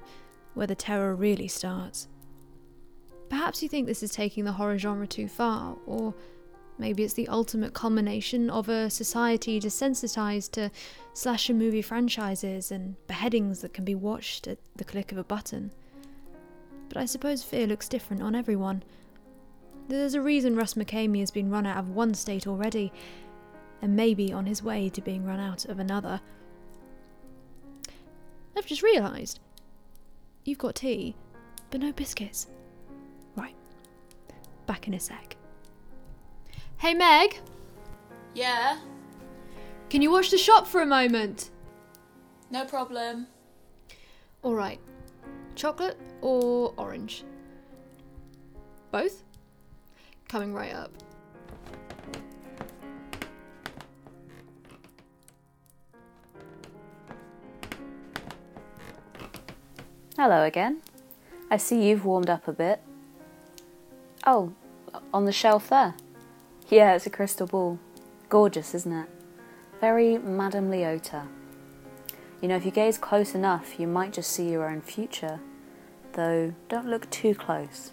where 0.53 0.67
the 0.67 0.75
terror 0.75 1.15
really 1.15 1.47
starts. 1.47 2.07
Perhaps 3.29 3.61
you 3.61 3.69
think 3.69 3.87
this 3.87 4.03
is 4.03 4.11
taking 4.11 4.43
the 4.43 4.53
horror 4.53 4.77
genre 4.77 5.05
too 5.07 5.27
far, 5.27 5.77
or 5.85 6.13
maybe 6.77 7.03
it's 7.03 7.13
the 7.13 7.27
ultimate 7.27 7.73
culmination 7.73 8.49
of 8.49 8.69
a 8.69 8.89
society 8.89 9.59
desensitized 9.59 10.51
to 10.51 10.71
slasher 11.13 11.53
movie 11.53 11.81
franchises 11.81 12.71
and 12.71 12.95
beheadings 13.07 13.61
that 13.61 13.73
can 13.73 13.85
be 13.85 13.95
watched 13.95 14.47
at 14.47 14.57
the 14.75 14.83
click 14.83 15.11
of 15.11 15.17
a 15.17 15.23
button. 15.23 15.71
But 16.89 16.97
I 16.97 17.05
suppose 17.05 17.43
fear 17.43 17.67
looks 17.67 17.87
different 17.87 18.23
on 18.23 18.33
everyone. 18.33 18.83
There's 19.88 20.15
a 20.15 20.22
reason 20.22 20.56
Russ 20.56 20.74
McKamey 20.74 21.20
has 21.22 21.32
been 21.32 21.50
run 21.50 21.65
out 21.65 21.77
of 21.77 21.89
one 21.91 22.13
state 22.13 22.46
already, 22.46 22.91
and 23.82 23.96
maybe 23.96 24.34
on 24.34 24.46
his 24.46 24.62
way 24.62 24.89
to 24.89 25.01
being 25.01 25.25
run 25.25 25.39
out 25.39 25.65
of 25.65 25.80
another. 25.80 26.19
I've 28.58 28.65
just 28.65 28.82
realised 28.84 29.39
you've 30.43 30.58
got 30.58 30.76
tea, 30.76 31.15
but 31.69 31.80
no 31.82 31.91
biscuits. 31.91 32.47
Right, 33.36 33.56
back 34.65 34.88
in 34.88 34.93
a 34.93 35.00
sec. 35.00 35.36
Hey 36.78 36.93
Meg, 36.93 37.39
Yeah? 38.34 38.80
can 39.89 40.02
you 40.02 40.12
watch 40.12 40.32
the 40.32 40.38
shop 40.38 40.67
for 40.67 40.82
a 40.82 40.86
moment? 40.86 41.50
No 42.52 42.65
problem. 42.65 43.28
Alright, 44.43 44.80
chocolate 45.56 45.97
or 46.21 46.73
orange? 46.78 47.23
Both? 48.91 49.23
Coming 50.27 50.53
right 50.53 50.73
up. 50.73 50.91
Hello 60.17 60.43
again. 60.43 60.81
I 61.49 61.55
see 61.55 61.87
you've 61.87 62.03
warmed 62.03 62.29
up 62.29 62.47
a 62.47 62.51
bit. 62.51 62.81
Oh, 64.25 64.51
on 65.13 65.23
the 65.23 65.31
shelf 65.31 65.69
there. 65.69 65.95
Yeah, 66.67 66.95
it's 66.95 67.05
a 67.05 67.09
crystal 67.09 67.47
ball. 67.47 67.79
Gorgeous, 68.27 68.75
isn't 68.75 68.91
it? 68.91 69.07
Very 69.79 70.17
Madame 70.17 70.69
Leota. 70.69 71.27
You 72.41 72.49
know, 72.49 72.57
if 72.57 72.65
you 72.65 72.71
gaze 72.71 72.97
close 72.97 73.33
enough, 73.33 73.79
you 73.79 73.87
might 73.87 74.11
just 74.11 74.31
see 74.31 74.49
your 74.49 74.69
own 74.69 74.81
future. 74.81 75.39
Though, 76.13 76.53
don't 76.67 76.87
look 76.87 77.09
too 77.09 77.33
close. 77.33 77.91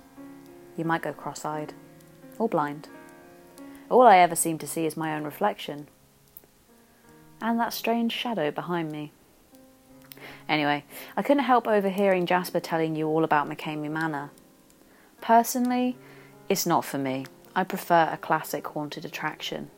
You 0.77 0.85
might 0.85 1.03
go 1.03 1.13
cross 1.13 1.45
eyed. 1.45 1.75
Or 2.39 2.49
blind. 2.49 2.89
All 3.91 4.03
I 4.03 4.19
ever 4.19 4.35
seem 4.35 4.59
to 4.59 4.67
see 4.67 4.87
is 4.87 4.97
my 4.97 5.15
own 5.15 5.25
reflection. 5.25 5.89
And 7.41 7.61
that 7.61 7.73
strange 7.73 8.13
shadow 8.13 8.51
behind 8.51 8.91
me. 8.91 9.13
Anyway, 10.49 10.85
I 11.17 11.23
couldn't 11.23 11.45
help 11.45 11.67
overhearing 11.67 12.27
Jasper 12.27 12.61
telling 12.61 12.97
you 12.97 13.09
all 13.09 13.25
about 13.25 13.49
McKamey 13.49 13.91
Manor. 13.91 14.31
Personally, 15.21 15.97
it's 16.49 16.67
not 16.67 16.85
for 16.85 16.99
me. 16.99 17.27
I 17.55 17.65
prefer 17.65 18.09
a 18.11 18.17
classic 18.17 18.67
haunted 18.69 19.05
attraction. 19.05 19.71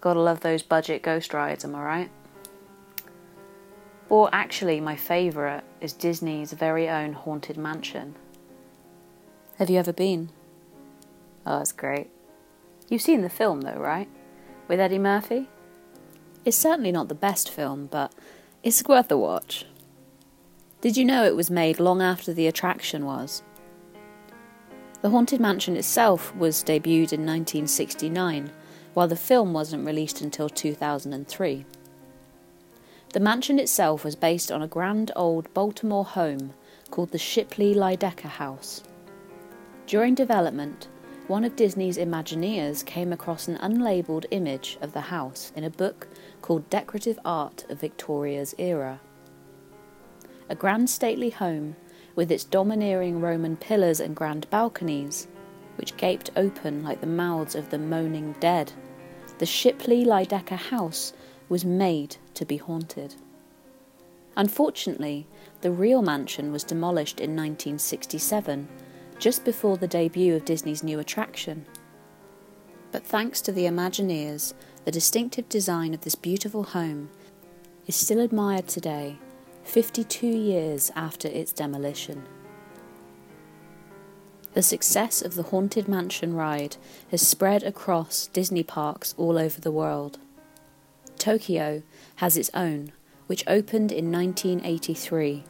Gotta 0.00 0.20
love 0.20 0.40
those 0.40 0.62
budget 0.62 1.02
ghost 1.02 1.32
rides, 1.34 1.64
am 1.64 1.74
I 1.74 1.82
right? 1.82 2.10
Or 4.08 4.28
actually, 4.32 4.80
my 4.80 4.96
favourite 4.96 5.64
is 5.80 5.92
Disney's 5.92 6.52
very 6.52 6.88
own 6.88 7.14
Haunted 7.14 7.56
Mansion. 7.56 8.14
Have 9.58 9.70
you 9.70 9.78
ever 9.78 9.92
been? 9.92 10.30
Oh, 11.46 11.58
that's 11.58 11.72
great. 11.72 12.08
You've 12.88 13.02
seen 13.02 13.22
the 13.22 13.28
film, 13.28 13.62
though, 13.62 13.78
right? 13.78 14.08
With 14.68 14.80
Eddie 14.80 14.98
Murphy? 14.98 15.48
It's 16.44 16.56
certainly 16.56 16.92
not 16.92 17.08
the 17.08 17.14
best 17.14 17.50
film, 17.50 17.86
but 17.86 18.12
it's 18.62 18.84
worth 18.84 19.10
a 19.10 19.16
watch. 19.16 19.66
Did 20.80 20.96
you 20.96 21.04
know 21.04 21.24
it 21.24 21.36
was 21.36 21.50
made 21.50 21.80
long 21.80 22.02
after 22.02 22.32
the 22.32 22.46
attraction 22.46 23.06
was? 23.06 23.42
The 25.00 25.10
Haunted 25.10 25.40
Mansion 25.40 25.76
itself 25.76 26.34
was 26.34 26.64
debuted 26.64 27.12
in 27.12 27.26
1969, 27.26 28.50
while 28.94 29.08
the 29.08 29.16
film 29.16 29.52
wasn't 29.52 29.86
released 29.86 30.20
until 30.20 30.48
2003. 30.48 31.66
The 33.12 33.20
mansion 33.20 33.58
itself 33.58 34.04
was 34.04 34.16
based 34.16 34.50
on 34.50 34.62
a 34.62 34.66
grand 34.66 35.12
old 35.14 35.52
Baltimore 35.54 36.04
home 36.04 36.52
called 36.90 37.12
the 37.12 37.18
Shipley 37.18 37.74
Lydecker 37.74 38.28
House. 38.28 38.82
During 39.86 40.14
development, 40.14 40.88
one 41.26 41.44
of 41.44 41.56
Disney's 41.56 41.96
Imagineers 41.96 42.84
came 42.84 43.10
across 43.10 43.48
an 43.48 43.56
unlabeled 43.56 44.26
image 44.30 44.76
of 44.82 44.92
the 44.92 45.00
house 45.00 45.52
in 45.56 45.64
a 45.64 45.70
book 45.70 46.06
called 46.42 46.68
Decorative 46.68 47.18
Art 47.24 47.64
of 47.70 47.80
Victoria's 47.80 48.54
Era. 48.58 49.00
A 50.50 50.54
grand 50.54 50.90
stately 50.90 51.30
home 51.30 51.76
with 52.14 52.30
its 52.30 52.44
domineering 52.44 53.22
Roman 53.22 53.56
pillars 53.56 54.00
and 54.00 54.14
grand 54.14 54.50
balconies, 54.50 55.26
which 55.76 55.96
gaped 55.96 56.30
open 56.36 56.84
like 56.84 57.00
the 57.00 57.06
mouths 57.06 57.54
of 57.54 57.70
the 57.70 57.78
moaning 57.78 58.36
dead. 58.38 58.72
The 59.38 59.46
Shipley 59.46 60.04
Lydecker 60.04 60.58
house 60.58 61.14
was 61.48 61.64
made 61.64 62.16
to 62.34 62.44
be 62.44 62.58
haunted. 62.58 63.14
Unfortunately, 64.36 65.26
the 65.62 65.70
real 65.70 66.02
mansion 66.02 66.52
was 66.52 66.64
demolished 66.64 67.18
in 67.18 67.30
1967, 67.30 68.68
just 69.24 69.42
before 69.42 69.78
the 69.78 69.88
debut 69.88 70.36
of 70.36 70.44
Disney's 70.44 70.82
new 70.82 70.98
attraction. 70.98 71.64
But 72.92 73.06
thanks 73.06 73.40
to 73.40 73.52
the 73.52 73.64
Imagineers, 73.64 74.52
the 74.84 74.90
distinctive 74.90 75.48
design 75.48 75.94
of 75.94 76.02
this 76.02 76.14
beautiful 76.14 76.62
home 76.62 77.08
is 77.86 77.96
still 77.96 78.20
admired 78.20 78.68
today, 78.68 79.16
52 79.62 80.26
years 80.26 80.92
after 80.94 81.26
its 81.28 81.54
demolition. 81.54 82.26
The 84.52 84.62
success 84.62 85.22
of 85.22 85.36
the 85.36 85.44
Haunted 85.44 85.88
Mansion 85.88 86.34
ride 86.34 86.76
has 87.10 87.26
spread 87.26 87.62
across 87.62 88.26
Disney 88.26 88.62
parks 88.62 89.14
all 89.16 89.38
over 89.38 89.58
the 89.58 89.72
world. 89.72 90.18
Tokyo 91.16 91.82
has 92.16 92.36
its 92.36 92.50
own, 92.52 92.92
which 93.26 93.42
opened 93.46 93.90
in 93.90 94.12
1983, 94.12 95.44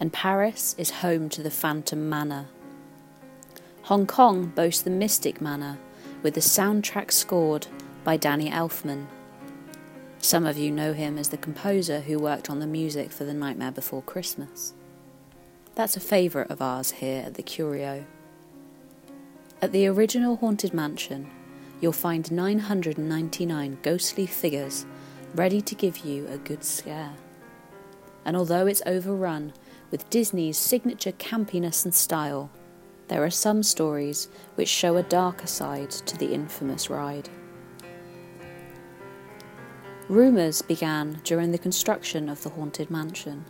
and 0.00 0.14
Paris 0.14 0.74
is 0.78 1.02
home 1.02 1.28
to 1.28 1.42
the 1.42 1.50
Phantom 1.50 2.08
Manor. 2.08 2.46
Hong 3.88 4.06
Kong 4.06 4.52
boasts 4.54 4.82
the 4.82 4.90
Mystic 4.90 5.40
Manor, 5.40 5.78
with 6.22 6.34
the 6.34 6.40
soundtrack 6.40 7.10
scored 7.10 7.68
by 8.04 8.18
Danny 8.18 8.50
Elfman. 8.50 9.06
Some 10.18 10.44
of 10.44 10.58
you 10.58 10.70
know 10.70 10.92
him 10.92 11.16
as 11.16 11.30
the 11.30 11.38
composer 11.38 12.00
who 12.00 12.18
worked 12.18 12.50
on 12.50 12.58
the 12.58 12.66
music 12.66 13.10
for 13.10 13.24
The 13.24 13.32
Nightmare 13.32 13.70
Before 13.70 14.02
Christmas. 14.02 14.74
That's 15.74 15.96
a 15.96 16.00
favourite 16.00 16.50
of 16.50 16.60
ours 16.60 16.90
here 16.90 17.22
at 17.24 17.32
the 17.32 17.42
Curio. 17.42 18.04
At 19.62 19.72
the 19.72 19.86
original 19.86 20.36
Haunted 20.36 20.74
Mansion, 20.74 21.30
you'll 21.80 21.92
find 21.92 22.30
999 22.30 23.78
ghostly 23.80 24.26
figures 24.26 24.84
ready 25.34 25.62
to 25.62 25.74
give 25.74 26.04
you 26.04 26.28
a 26.28 26.36
good 26.36 26.62
scare. 26.62 27.14
And 28.26 28.36
although 28.36 28.66
it's 28.66 28.82
overrun 28.84 29.54
with 29.90 30.10
Disney's 30.10 30.58
signature 30.58 31.12
campiness 31.12 31.86
and 31.86 31.94
style, 31.94 32.50
there 33.08 33.24
are 33.24 33.30
some 33.30 33.62
stories 33.62 34.28
which 34.54 34.68
show 34.68 34.96
a 34.96 35.02
darker 35.02 35.46
side 35.46 35.90
to 35.90 36.16
the 36.16 36.32
infamous 36.32 36.88
ride. 36.88 37.28
Rumours 40.08 40.62
began 40.62 41.20
during 41.24 41.52
the 41.52 41.58
construction 41.58 42.28
of 42.28 42.42
the 42.42 42.50
Haunted 42.50 42.90
Mansion. 42.90 43.44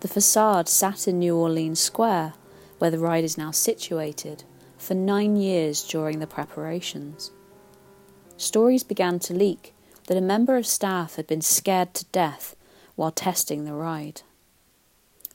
The 0.00 0.08
facade 0.08 0.68
sat 0.68 1.06
in 1.06 1.18
New 1.18 1.36
Orleans 1.36 1.80
Square, 1.80 2.34
where 2.78 2.90
the 2.90 2.98
ride 2.98 3.24
is 3.24 3.36
now 3.36 3.50
situated, 3.50 4.44
for 4.78 4.94
nine 4.94 5.36
years 5.36 5.82
during 5.86 6.18
the 6.18 6.26
preparations. 6.26 7.30
Stories 8.36 8.82
began 8.82 9.18
to 9.20 9.34
leak 9.34 9.74
that 10.08 10.16
a 10.16 10.22
member 10.22 10.56
of 10.56 10.66
staff 10.66 11.16
had 11.16 11.26
been 11.26 11.42
scared 11.42 11.94
to 11.94 12.04
death 12.06 12.56
while 12.96 13.12
testing 13.12 13.64
the 13.64 13.74
ride. 13.74 14.22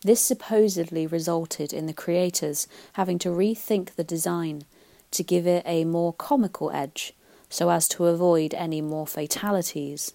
This 0.03 0.21
supposedly 0.21 1.07
resulted 1.07 1.73
in 1.73 1.86
the 1.86 1.93
creators 1.93 2.67
having 2.93 3.17
to 3.19 3.29
rethink 3.29 3.95
the 3.95 4.03
design 4.03 4.63
to 5.12 5.23
give 5.23 5.47
it 5.47 5.63
a 5.65 5.86
more 5.86 6.13
comical 6.13 6.71
edge 6.71 7.13
so 7.49 7.69
as 7.69 7.88
to 7.88 8.05
avoid 8.05 8.53
any 8.53 8.81
more 8.81 9.07
fatalities. 9.07 10.13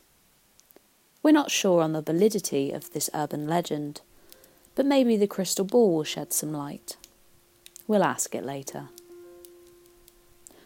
We're 1.22 1.32
not 1.32 1.50
sure 1.50 1.82
on 1.82 1.92
the 1.92 2.02
validity 2.02 2.72
of 2.72 2.92
this 2.92 3.08
urban 3.14 3.46
legend, 3.46 4.00
but 4.74 4.86
maybe 4.86 5.16
the 5.16 5.26
crystal 5.26 5.64
ball 5.64 5.94
will 5.94 6.04
shed 6.04 6.32
some 6.32 6.52
light. 6.52 6.96
We'll 7.86 8.04
ask 8.04 8.34
it 8.34 8.44
later. 8.44 8.88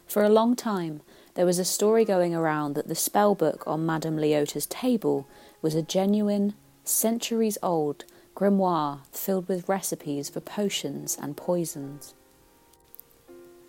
For 0.07 0.23
a 0.23 0.29
long 0.29 0.57
time, 0.57 1.03
there 1.35 1.47
was 1.47 1.59
a 1.59 1.65
story 1.65 2.05
going 2.05 2.35
around 2.35 2.75
that 2.75 2.89
the 2.89 2.95
spell 2.95 3.35
book 3.35 3.65
on 3.67 3.85
Madame 3.85 4.17
Leota's 4.17 4.67
table 4.67 5.27
was 5.61 5.75
a 5.75 5.83
genuine, 5.83 6.55
centuries 6.85 7.59
old 7.63 8.05
grimoire 8.37 9.01
filled 9.11 9.49
with 9.49 9.69
recipes 9.69 10.29
for 10.29 10.41
potions 10.41 11.19
and 11.21 11.37
poisons. 11.37 12.15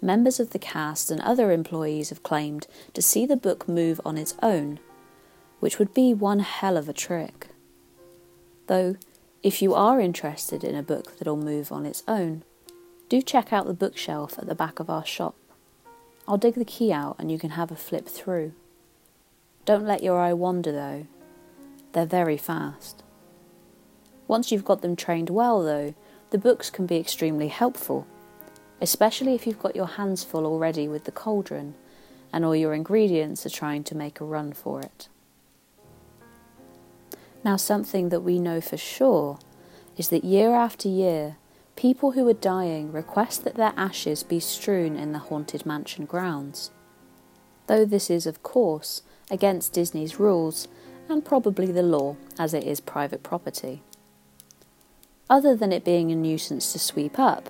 Members 0.01 0.39
of 0.39 0.51
the 0.51 0.59
cast 0.59 1.09
and 1.09 1.21
other 1.21 1.51
employees 1.51 2.09
have 2.09 2.21
claimed 2.21 2.67
to 2.93 3.01
see 3.01 3.25
the 3.25 3.37
book 3.37 3.67
move 3.67 3.99
on 4.05 4.17
its 4.17 4.35
own, 4.43 4.79
which 5.59 5.79
would 5.79 5.93
be 5.93 6.13
one 6.13 6.39
hell 6.39 6.77
of 6.77 6.87
a 6.87 6.93
trick. 6.93 7.47
Though, 8.67 8.97
if 9.41 9.61
you 9.61 9.73
are 9.73 10.01
interested 10.01 10.63
in 10.63 10.75
a 10.75 10.83
book 10.83 11.17
that'll 11.17 11.37
move 11.37 11.71
on 11.71 11.85
its 11.85 12.03
own, 12.07 12.43
do 13.09 13.21
check 13.21 13.53
out 13.53 13.65
the 13.65 13.73
bookshelf 13.73 14.37
at 14.37 14.47
the 14.47 14.53
back 14.53 14.79
of 14.79 14.89
our 14.89 15.05
shop. 15.05 15.35
I'll 16.27 16.37
dig 16.37 16.55
the 16.55 16.65
key 16.65 16.91
out 16.91 17.15
and 17.17 17.31
you 17.31 17.39
can 17.39 17.51
have 17.51 17.71
a 17.71 17.75
flip 17.77 18.07
through. 18.07 18.51
Don't 19.63 19.87
let 19.87 20.03
your 20.03 20.19
eye 20.19 20.33
wander 20.33 20.73
though, 20.73 21.07
they're 21.93 22.05
very 22.05 22.37
fast. 22.37 23.03
Once 24.27 24.51
you've 24.51 24.65
got 24.65 24.81
them 24.81 24.95
trained 24.95 25.29
well, 25.29 25.63
though, 25.63 25.93
the 26.31 26.37
books 26.37 26.69
can 26.69 26.85
be 26.85 26.97
extremely 26.97 27.47
helpful, 27.47 28.05
especially 28.81 29.33
if 29.33 29.47
you've 29.47 29.59
got 29.59 29.75
your 29.75 29.87
hands 29.87 30.23
full 30.23 30.45
already 30.45 30.87
with 30.87 31.05
the 31.05 31.11
cauldron 31.11 31.73
and 32.33 32.43
all 32.43 32.55
your 32.55 32.73
ingredients 32.73 33.45
are 33.45 33.49
trying 33.49 33.83
to 33.83 33.95
make 33.95 34.19
a 34.19 34.25
run 34.25 34.51
for 34.51 34.81
it. 34.81 35.07
Now, 37.43 37.55
something 37.55 38.09
that 38.09 38.21
we 38.21 38.39
know 38.39 38.59
for 38.59 38.77
sure 38.77 39.39
is 39.95 40.09
that 40.09 40.25
year 40.25 40.53
after 40.53 40.89
year, 40.89 41.37
people 41.75 42.11
who 42.11 42.27
are 42.27 42.33
dying 42.33 42.91
request 42.91 43.43
that 43.43 43.55
their 43.55 43.73
ashes 43.77 44.23
be 44.23 44.39
strewn 44.39 44.97
in 44.97 45.13
the 45.13 45.19
haunted 45.19 45.65
mansion 45.65 46.05
grounds. 46.05 46.71
Though 47.67 47.85
this 47.85 48.09
is, 48.09 48.25
of 48.25 48.43
course, 48.43 49.03
against 49.31 49.73
Disney's 49.73 50.19
rules 50.19 50.67
and 51.07 51.23
probably 51.23 51.71
the 51.71 51.83
law, 51.83 52.17
as 52.37 52.53
it 52.53 52.63
is 52.63 52.79
private 52.81 53.23
property. 53.23 53.81
Other 55.29 55.55
than 55.55 55.73
it 55.73 55.83
being 55.83 56.11
a 56.11 56.15
nuisance 56.15 56.71
to 56.71 56.79
sweep 56.79 57.19
up, 57.19 57.49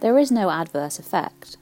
there 0.00 0.18
is 0.18 0.30
no 0.30 0.50
adverse 0.50 0.98
effect. 0.98 1.56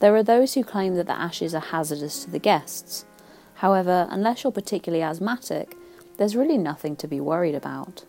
There 0.00 0.14
are 0.14 0.22
those 0.22 0.52
who 0.52 0.62
claim 0.62 0.96
that 0.96 1.06
the 1.06 1.18
ashes 1.18 1.54
are 1.54 1.60
hazardous 1.60 2.24
to 2.24 2.30
the 2.30 2.38
guests. 2.38 3.06
However, 3.54 4.06
unless 4.10 4.44
you're 4.44 4.52
particularly 4.52 5.02
asthmatic, 5.02 5.74
there's 6.18 6.36
really 6.36 6.58
nothing 6.58 6.94
to 6.96 7.08
be 7.08 7.20
worried 7.20 7.54
about. 7.54 8.04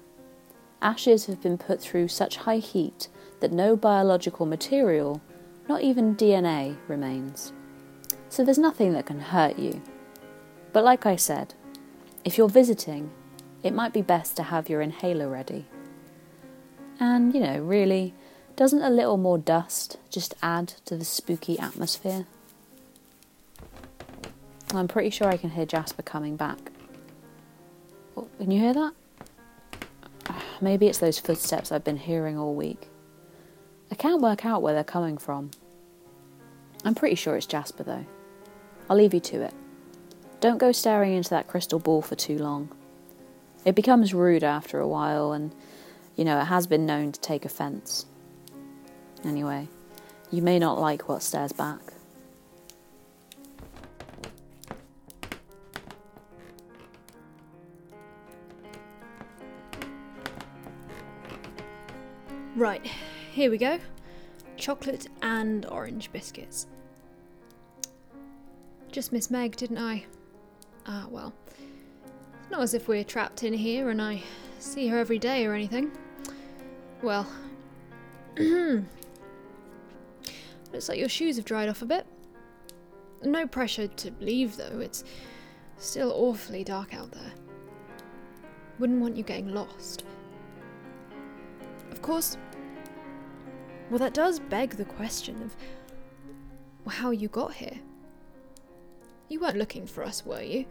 Ashes 0.82 1.28
have 1.28 1.42
been 1.42 1.58
put 1.58 1.80
through 1.80 2.10
such 2.10 2.38
high 2.38 2.58
heat 2.58 3.08
that 3.40 3.54
no 3.54 3.78
biological 3.78 4.46
material, 4.46 5.22
not 5.70 5.82
even 5.82 6.18
DNA, 6.18 6.76
remains. 6.90 7.54
So 8.28 8.44
there's 8.44 8.58
nothing 8.58 8.92
that 8.94 9.06
can 9.06 9.22
hurt 9.22 9.58
you. 9.58 9.82
But 10.74 10.84
like 10.84 11.06
I 11.06 11.16
said, 11.16 11.54
if 12.26 12.38
you're 12.38 12.50
visiting, 12.50 13.10
it 13.64 13.74
might 13.74 13.94
be 13.94 14.02
best 14.02 14.36
to 14.36 14.44
have 14.44 14.70
your 14.70 14.82
inhaler 14.82 15.30
ready. 15.30 15.66
And, 17.00 17.34
you 17.34 17.40
know, 17.40 17.60
really, 17.60 18.14
doesn't 18.56 18.82
a 18.82 18.90
little 18.90 19.18
more 19.18 19.38
dust 19.38 19.98
just 20.10 20.34
add 20.42 20.70
to 20.86 20.98
the 20.98 21.06
spooky 21.06 21.60
atmosphere? 21.60 22.26
I'm 24.74 24.88
pretty 24.88 25.12
sure 25.12 25.28
I 25.28 25.38
can 25.38 25.52
hear 25.52 25.66
Jasper 25.66 26.02
coming 26.02 26.36
back. 26.36 26.72
Oh, 28.18 28.28
can 28.38 28.52
you 28.52 28.60
hear 28.60 28.74
that? 28.74 28.94
Maybe 30.62 30.88
it's 30.88 30.98
those 30.98 31.20
footsteps 31.20 31.72
I've 31.72 31.84
been 31.84 31.98
hearing 31.98 32.38
all 32.38 32.56
week. 32.56 32.90
I 33.92 33.96
can't 33.96 34.22
work 34.22 34.46
out 34.46 34.62
where 34.62 34.74
they're 34.74 34.84
coming 34.84 35.18
from. 35.18 35.52
I'm 36.84 36.96
pretty 36.96 37.16
sure 37.16 37.36
it's 37.36 37.46
Jasper, 37.46 37.84
though. 37.84 38.06
I'll 38.90 38.98
leave 38.98 39.14
you 39.14 39.20
to 39.20 39.42
it. 39.44 39.54
Don't 40.40 40.58
go 40.58 40.72
staring 40.72 41.14
into 41.14 41.30
that 41.30 41.48
crystal 41.48 41.80
ball 41.80 42.02
for 42.02 42.16
too 42.16 42.38
long. 42.38 42.70
It 43.66 43.76
becomes 43.76 44.14
rude 44.14 44.44
after 44.44 44.80
a 44.80 44.88
while, 44.88 45.32
and 45.32 45.54
you 46.18 46.26
know, 46.26 46.42
it 46.42 46.46
has 46.46 46.68
been 46.68 46.86
known 46.86 47.12
to 47.14 47.20
take 47.22 47.46
offence. 47.46 48.08
Anyway, 49.24 49.68
you 50.32 50.42
may 50.42 50.60
not 50.60 50.80
like 50.80 51.08
what 51.08 51.22
stares 51.22 51.54
back. 51.54 51.80
Right, 62.56 62.84
here 63.32 63.52
we 63.52 63.60
go. 63.60 63.80
Chocolate 64.58 65.08
and 65.22 65.68
orange 65.68 66.12
biscuits. 66.12 66.66
Just 68.92 69.14
Miss 69.14 69.30
Meg, 69.30 69.56
didn't 69.56 69.78
I? 69.78 70.06
Ah, 70.88 71.06
well. 71.12 71.32
Not 72.50 72.62
as 72.62 72.74
if 72.74 72.88
we're 72.88 73.04
trapped 73.04 73.44
in 73.44 73.54
here 73.54 73.92
and 73.92 74.02
I 74.02 74.24
see 74.58 74.88
her 74.88 74.98
every 74.98 75.20
day 75.20 75.46
or 75.46 75.54
anything. 75.54 75.92
Well. 77.02 77.28
Looks 78.38 78.84
like 80.90 81.00
your 81.00 81.10
shoes 81.10 81.38
have 81.38 81.46
dried 81.46 81.70
off 81.70 81.82
a 81.82 81.86
bit. 81.86 82.06
No 83.24 83.48
pressure 83.48 83.88
to 83.88 84.12
leave, 84.20 84.58
though. 84.58 84.80
It's 84.80 85.04
still 85.78 86.12
awfully 86.14 86.64
dark 86.64 86.94
out 86.94 87.12
there. 87.12 87.34
Wouldn't 88.80 89.02
want 89.02 89.18
you 89.18 89.24
getting 89.24 89.54
lost. 89.54 90.04
Of 91.92 92.02
course. 92.02 92.38
Well, 93.90 94.00
that 94.00 94.14
does 94.14 94.40
beg 94.40 94.72
the 94.72 94.86
question 94.86 95.42
of 95.42 96.94
how 96.94 97.12
you 97.12 97.28
got 97.28 97.54
here. 97.54 97.80
You 99.30 99.40
weren't 99.40 99.58
looking 99.58 99.88
for 99.88 100.04
us, 100.04 100.26
were 100.26 100.42
you? 100.42 100.66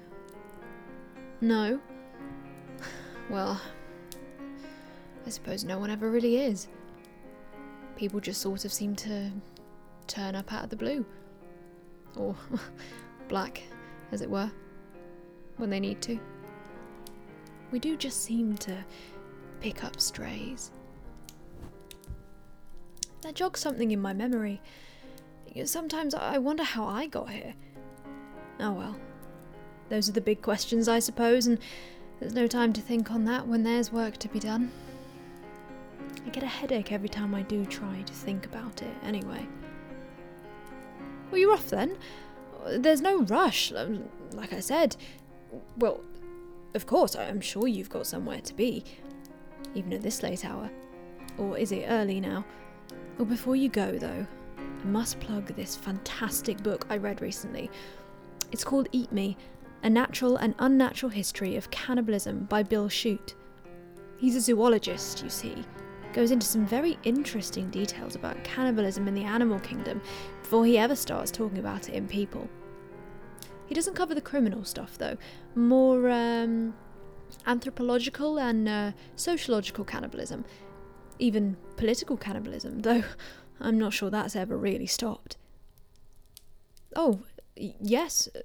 No. 1.40 1.80
Well, 3.28 3.60
I 5.26 5.30
suppose 5.30 5.64
no 5.64 5.78
one 5.78 5.90
ever 5.90 6.08
really 6.08 6.36
is. 6.36 6.68
People 7.96 8.20
just 8.20 8.40
sort 8.40 8.64
of 8.64 8.72
seem 8.72 8.94
to 8.96 9.32
turn 10.06 10.36
up 10.36 10.52
out 10.52 10.64
of 10.64 10.70
the 10.70 10.76
blue. 10.76 11.04
Or 12.14 12.36
black, 13.28 13.62
as 14.12 14.22
it 14.22 14.30
were, 14.30 14.50
when 15.56 15.68
they 15.68 15.80
need 15.80 16.00
to. 16.02 16.20
We 17.72 17.80
do 17.80 17.96
just 17.96 18.22
seem 18.22 18.56
to 18.58 18.84
pick 19.60 19.82
up 19.82 20.00
strays. 20.00 20.70
That 23.22 23.34
jogs 23.34 23.58
something 23.58 23.90
in 23.90 24.00
my 24.00 24.12
memory. 24.12 24.62
Sometimes 25.64 26.14
I 26.14 26.38
wonder 26.38 26.62
how 26.62 26.86
I 26.86 27.06
got 27.06 27.30
here. 27.30 27.54
Oh 28.60 28.72
well. 28.72 28.96
Those 29.88 30.08
are 30.08 30.12
the 30.12 30.20
big 30.20 30.42
questions, 30.42 30.88
I 30.88 31.00
suppose, 31.00 31.46
and 31.46 31.58
there's 32.20 32.34
no 32.34 32.46
time 32.46 32.72
to 32.74 32.80
think 32.80 33.10
on 33.10 33.24
that 33.24 33.48
when 33.48 33.64
there's 33.64 33.90
work 33.90 34.16
to 34.18 34.28
be 34.28 34.38
done. 34.38 34.70
I 36.26 36.28
get 36.30 36.42
a 36.42 36.46
headache 36.46 36.90
every 36.90 37.08
time 37.08 37.34
I 37.34 37.42
do 37.42 37.64
try 37.64 38.02
to 38.02 38.12
think 38.12 38.46
about 38.46 38.82
it, 38.82 38.92
anyway. 39.04 39.46
Well, 41.30 41.40
you're 41.40 41.52
off 41.52 41.70
then. 41.70 41.96
There's 42.78 43.00
no 43.00 43.22
rush, 43.22 43.72
um, 43.72 44.04
like 44.32 44.52
I 44.52 44.58
said. 44.58 44.96
Well, 45.78 46.00
of 46.74 46.86
course, 46.86 47.14
I'm 47.14 47.40
sure 47.40 47.68
you've 47.68 47.90
got 47.90 48.08
somewhere 48.08 48.40
to 48.40 48.54
be, 48.54 48.84
even 49.74 49.92
at 49.92 50.02
this 50.02 50.22
late 50.24 50.44
hour. 50.44 50.68
Or 51.38 51.56
is 51.56 51.70
it 51.70 51.86
early 51.88 52.20
now? 52.20 52.44
Well, 53.18 53.26
before 53.26 53.54
you 53.54 53.68
go, 53.68 53.96
though, 53.96 54.26
I 54.58 54.84
must 54.84 55.20
plug 55.20 55.46
this 55.54 55.76
fantastic 55.76 56.60
book 56.62 56.86
I 56.90 56.96
read 56.96 57.22
recently. 57.22 57.70
It's 58.50 58.64
called 58.64 58.88
Eat 58.90 59.12
Me, 59.12 59.36
A 59.84 59.90
Natural 59.90 60.36
and 60.36 60.56
Unnatural 60.58 61.10
History 61.10 61.54
of 61.56 61.70
Cannibalism 61.70 62.44
by 62.44 62.64
Bill 62.64 62.88
Schutt. 62.88 63.34
He's 64.18 64.34
a 64.34 64.40
zoologist, 64.40 65.22
you 65.22 65.30
see, 65.30 65.64
goes 66.16 66.30
into 66.30 66.46
some 66.46 66.64
very 66.64 66.96
interesting 67.04 67.68
details 67.68 68.14
about 68.14 68.42
cannibalism 68.42 69.06
in 69.06 69.14
the 69.14 69.22
animal 69.22 69.60
kingdom 69.60 70.00
before 70.40 70.64
he 70.64 70.78
ever 70.78 70.96
starts 70.96 71.30
talking 71.30 71.58
about 71.58 71.90
it 71.90 71.94
in 71.94 72.08
people. 72.08 72.48
He 73.66 73.74
doesn't 73.74 73.92
cover 73.94 74.14
the 74.14 74.22
criminal 74.22 74.64
stuff 74.64 74.96
though, 74.96 75.18
more 75.54 76.08
um, 76.08 76.74
anthropological 77.46 78.38
and 78.38 78.66
uh, 78.66 78.92
sociological 79.14 79.84
cannibalism, 79.84 80.46
even 81.18 81.58
political 81.76 82.16
cannibalism, 82.16 82.78
though 82.80 83.04
I'm 83.60 83.78
not 83.78 83.92
sure 83.92 84.08
that's 84.08 84.34
ever 84.34 84.56
really 84.56 84.86
stopped. 84.86 85.36
Oh, 86.96 87.20
yes. 87.56 88.28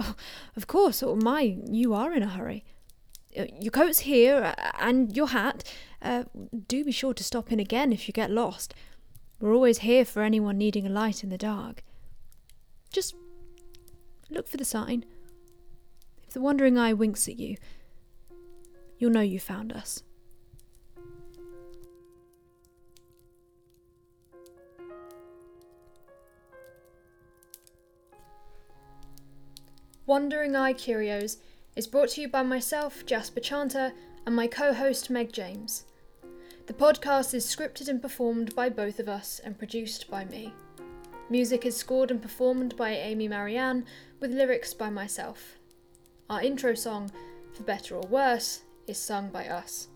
Oh, 0.00 0.14
of 0.54 0.68
course. 0.68 1.02
Oh, 1.02 1.16
my, 1.16 1.56
you 1.66 1.92
are 1.92 2.14
in 2.14 2.22
a 2.22 2.28
hurry. 2.28 2.64
Uh, 3.36 3.46
Your 3.60 3.72
coat's 3.72 3.98
here, 3.98 4.54
and 4.78 5.16
your 5.16 5.30
hat. 5.30 5.64
Uh, 6.00 6.24
do 6.66 6.84
be 6.84 6.92
sure 6.92 7.14
to 7.14 7.24
stop 7.24 7.50
in 7.50 7.58
again 7.58 7.92
if 7.92 8.08
you 8.08 8.12
get 8.12 8.30
lost. 8.30 8.74
We're 9.40 9.54
always 9.54 9.78
here 9.78 10.04
for 10.04 10.22
anyone 10.22 10.58
needing 10.58 10.86
a 10.86 10.90
light 10.90 11.22
in 11.22 11.30
the 11.30 11.38
dark. 11.38 11.82
Just 12.92 13.14
look 14.30 14.48
for 14.48 14.56
the 14.56 14.64
sign. 14.64 15.04
If 16.26 16.34
the 16.34 16.40
wandering 16.40 16.78
eye 16.78 16.92
winks 16.92 17.28
at 17.28 17.38
you, 17.38 17.56
you'll 18.98 19.10
know 19.12 19.20
you 19.20 19.40
found 19.40 19.72
us. 19.72 20.02
Wandering 30.06 30.56
Eye 30.56 30.72
Curios 30.72 31.36
is 31.76 31.86
brought 31.86 32.08
to 32.10 32.22
you 32.22 32.28
by 32.28 32.42
myself, 32.42 33.04
Jasper 33.04 33.40
Chanter, 33.40 33.92
and 34.28 34.36
my 34.36 34.46
co 34.46 34.74
host, 34.74 35.08
Meg 35.08 35.32
James. 35.32 35.86
The 36.66 36.74
podcast 36.74 37.32
is 37.32 37.46
scripted 37.46 37.88
and 37.88 38.02
performed 38.02 38.54
by 38.54 38.68
both 38.68 38.98
of 38.98 39.08
us 39.08 39.40
and 39.42 39.58
produced 39.58 40.10
by 40.10 40.26
me. 40.26 40.52
Music 41.30 41.64
is 41.64 41.74
scored 41.74 42.10
and 42.10 42.20
performed 42.20 42.76
by 42.76 42.90
Amy 42.90 43.26
Marianne, 43.26 43.86
with 44.20 44.34
lyrics 44.34 44.74
by 44.74 44.90
myself. 44.90 45.56
Our 46.28 46.42
intro 46.42 46.74
song, 46.74 47.10
For 47.54 47.62
Better 47.62 47.96
or 47.96 48.06
Worse, 48.06 48.64
is 48.86 48.98
sung 48.98 49.30
by 49.30 49.48
us. 49.48 49.88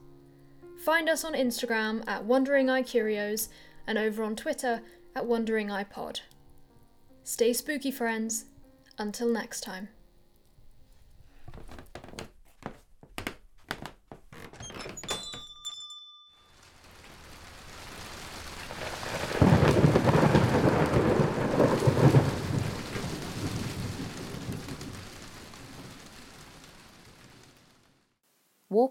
Find 0.83 1.11
us 1.11 1.25
on 1.25 1.35
Instagram 1.35 2.03
at 2.09 2.25
Wandering 2.25 2.71
Eye 2.71 2.85
Curios 2.85 3.51
and 3.87 3.99
over 3.99 4.25
on 4.25 4.35
Twitter 4.35 4.81
at 5.15 5.27
Wandering 5.27 5.71
Eye 5.71 5.85
Pod. 5.85 6.21
Stay 7.23 7.53
spooky, 7.53 7.91
friends. 7.91 8.47
Until 8.97 9.29
next 9.29 9.61
time. 9.61 9.91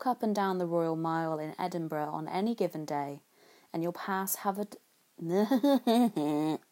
Walk 0.01 0.17
up 0.17 0.23
and 0.23 0.33
down 0.33 0.57
the 0.57 0.65
Royal 0.65 0.95
Mile 0.95 1.37
in 1.37 1.53
Edinburgh 1.59 2.09
on 2.11 2.27
any 2.27 2.55
given 2.55 2.85
day, 2.85 3.21
and 3.71 3.83
you'll 3.83 3.93
pass 3.93 4.37
Havard. 4.37 4.77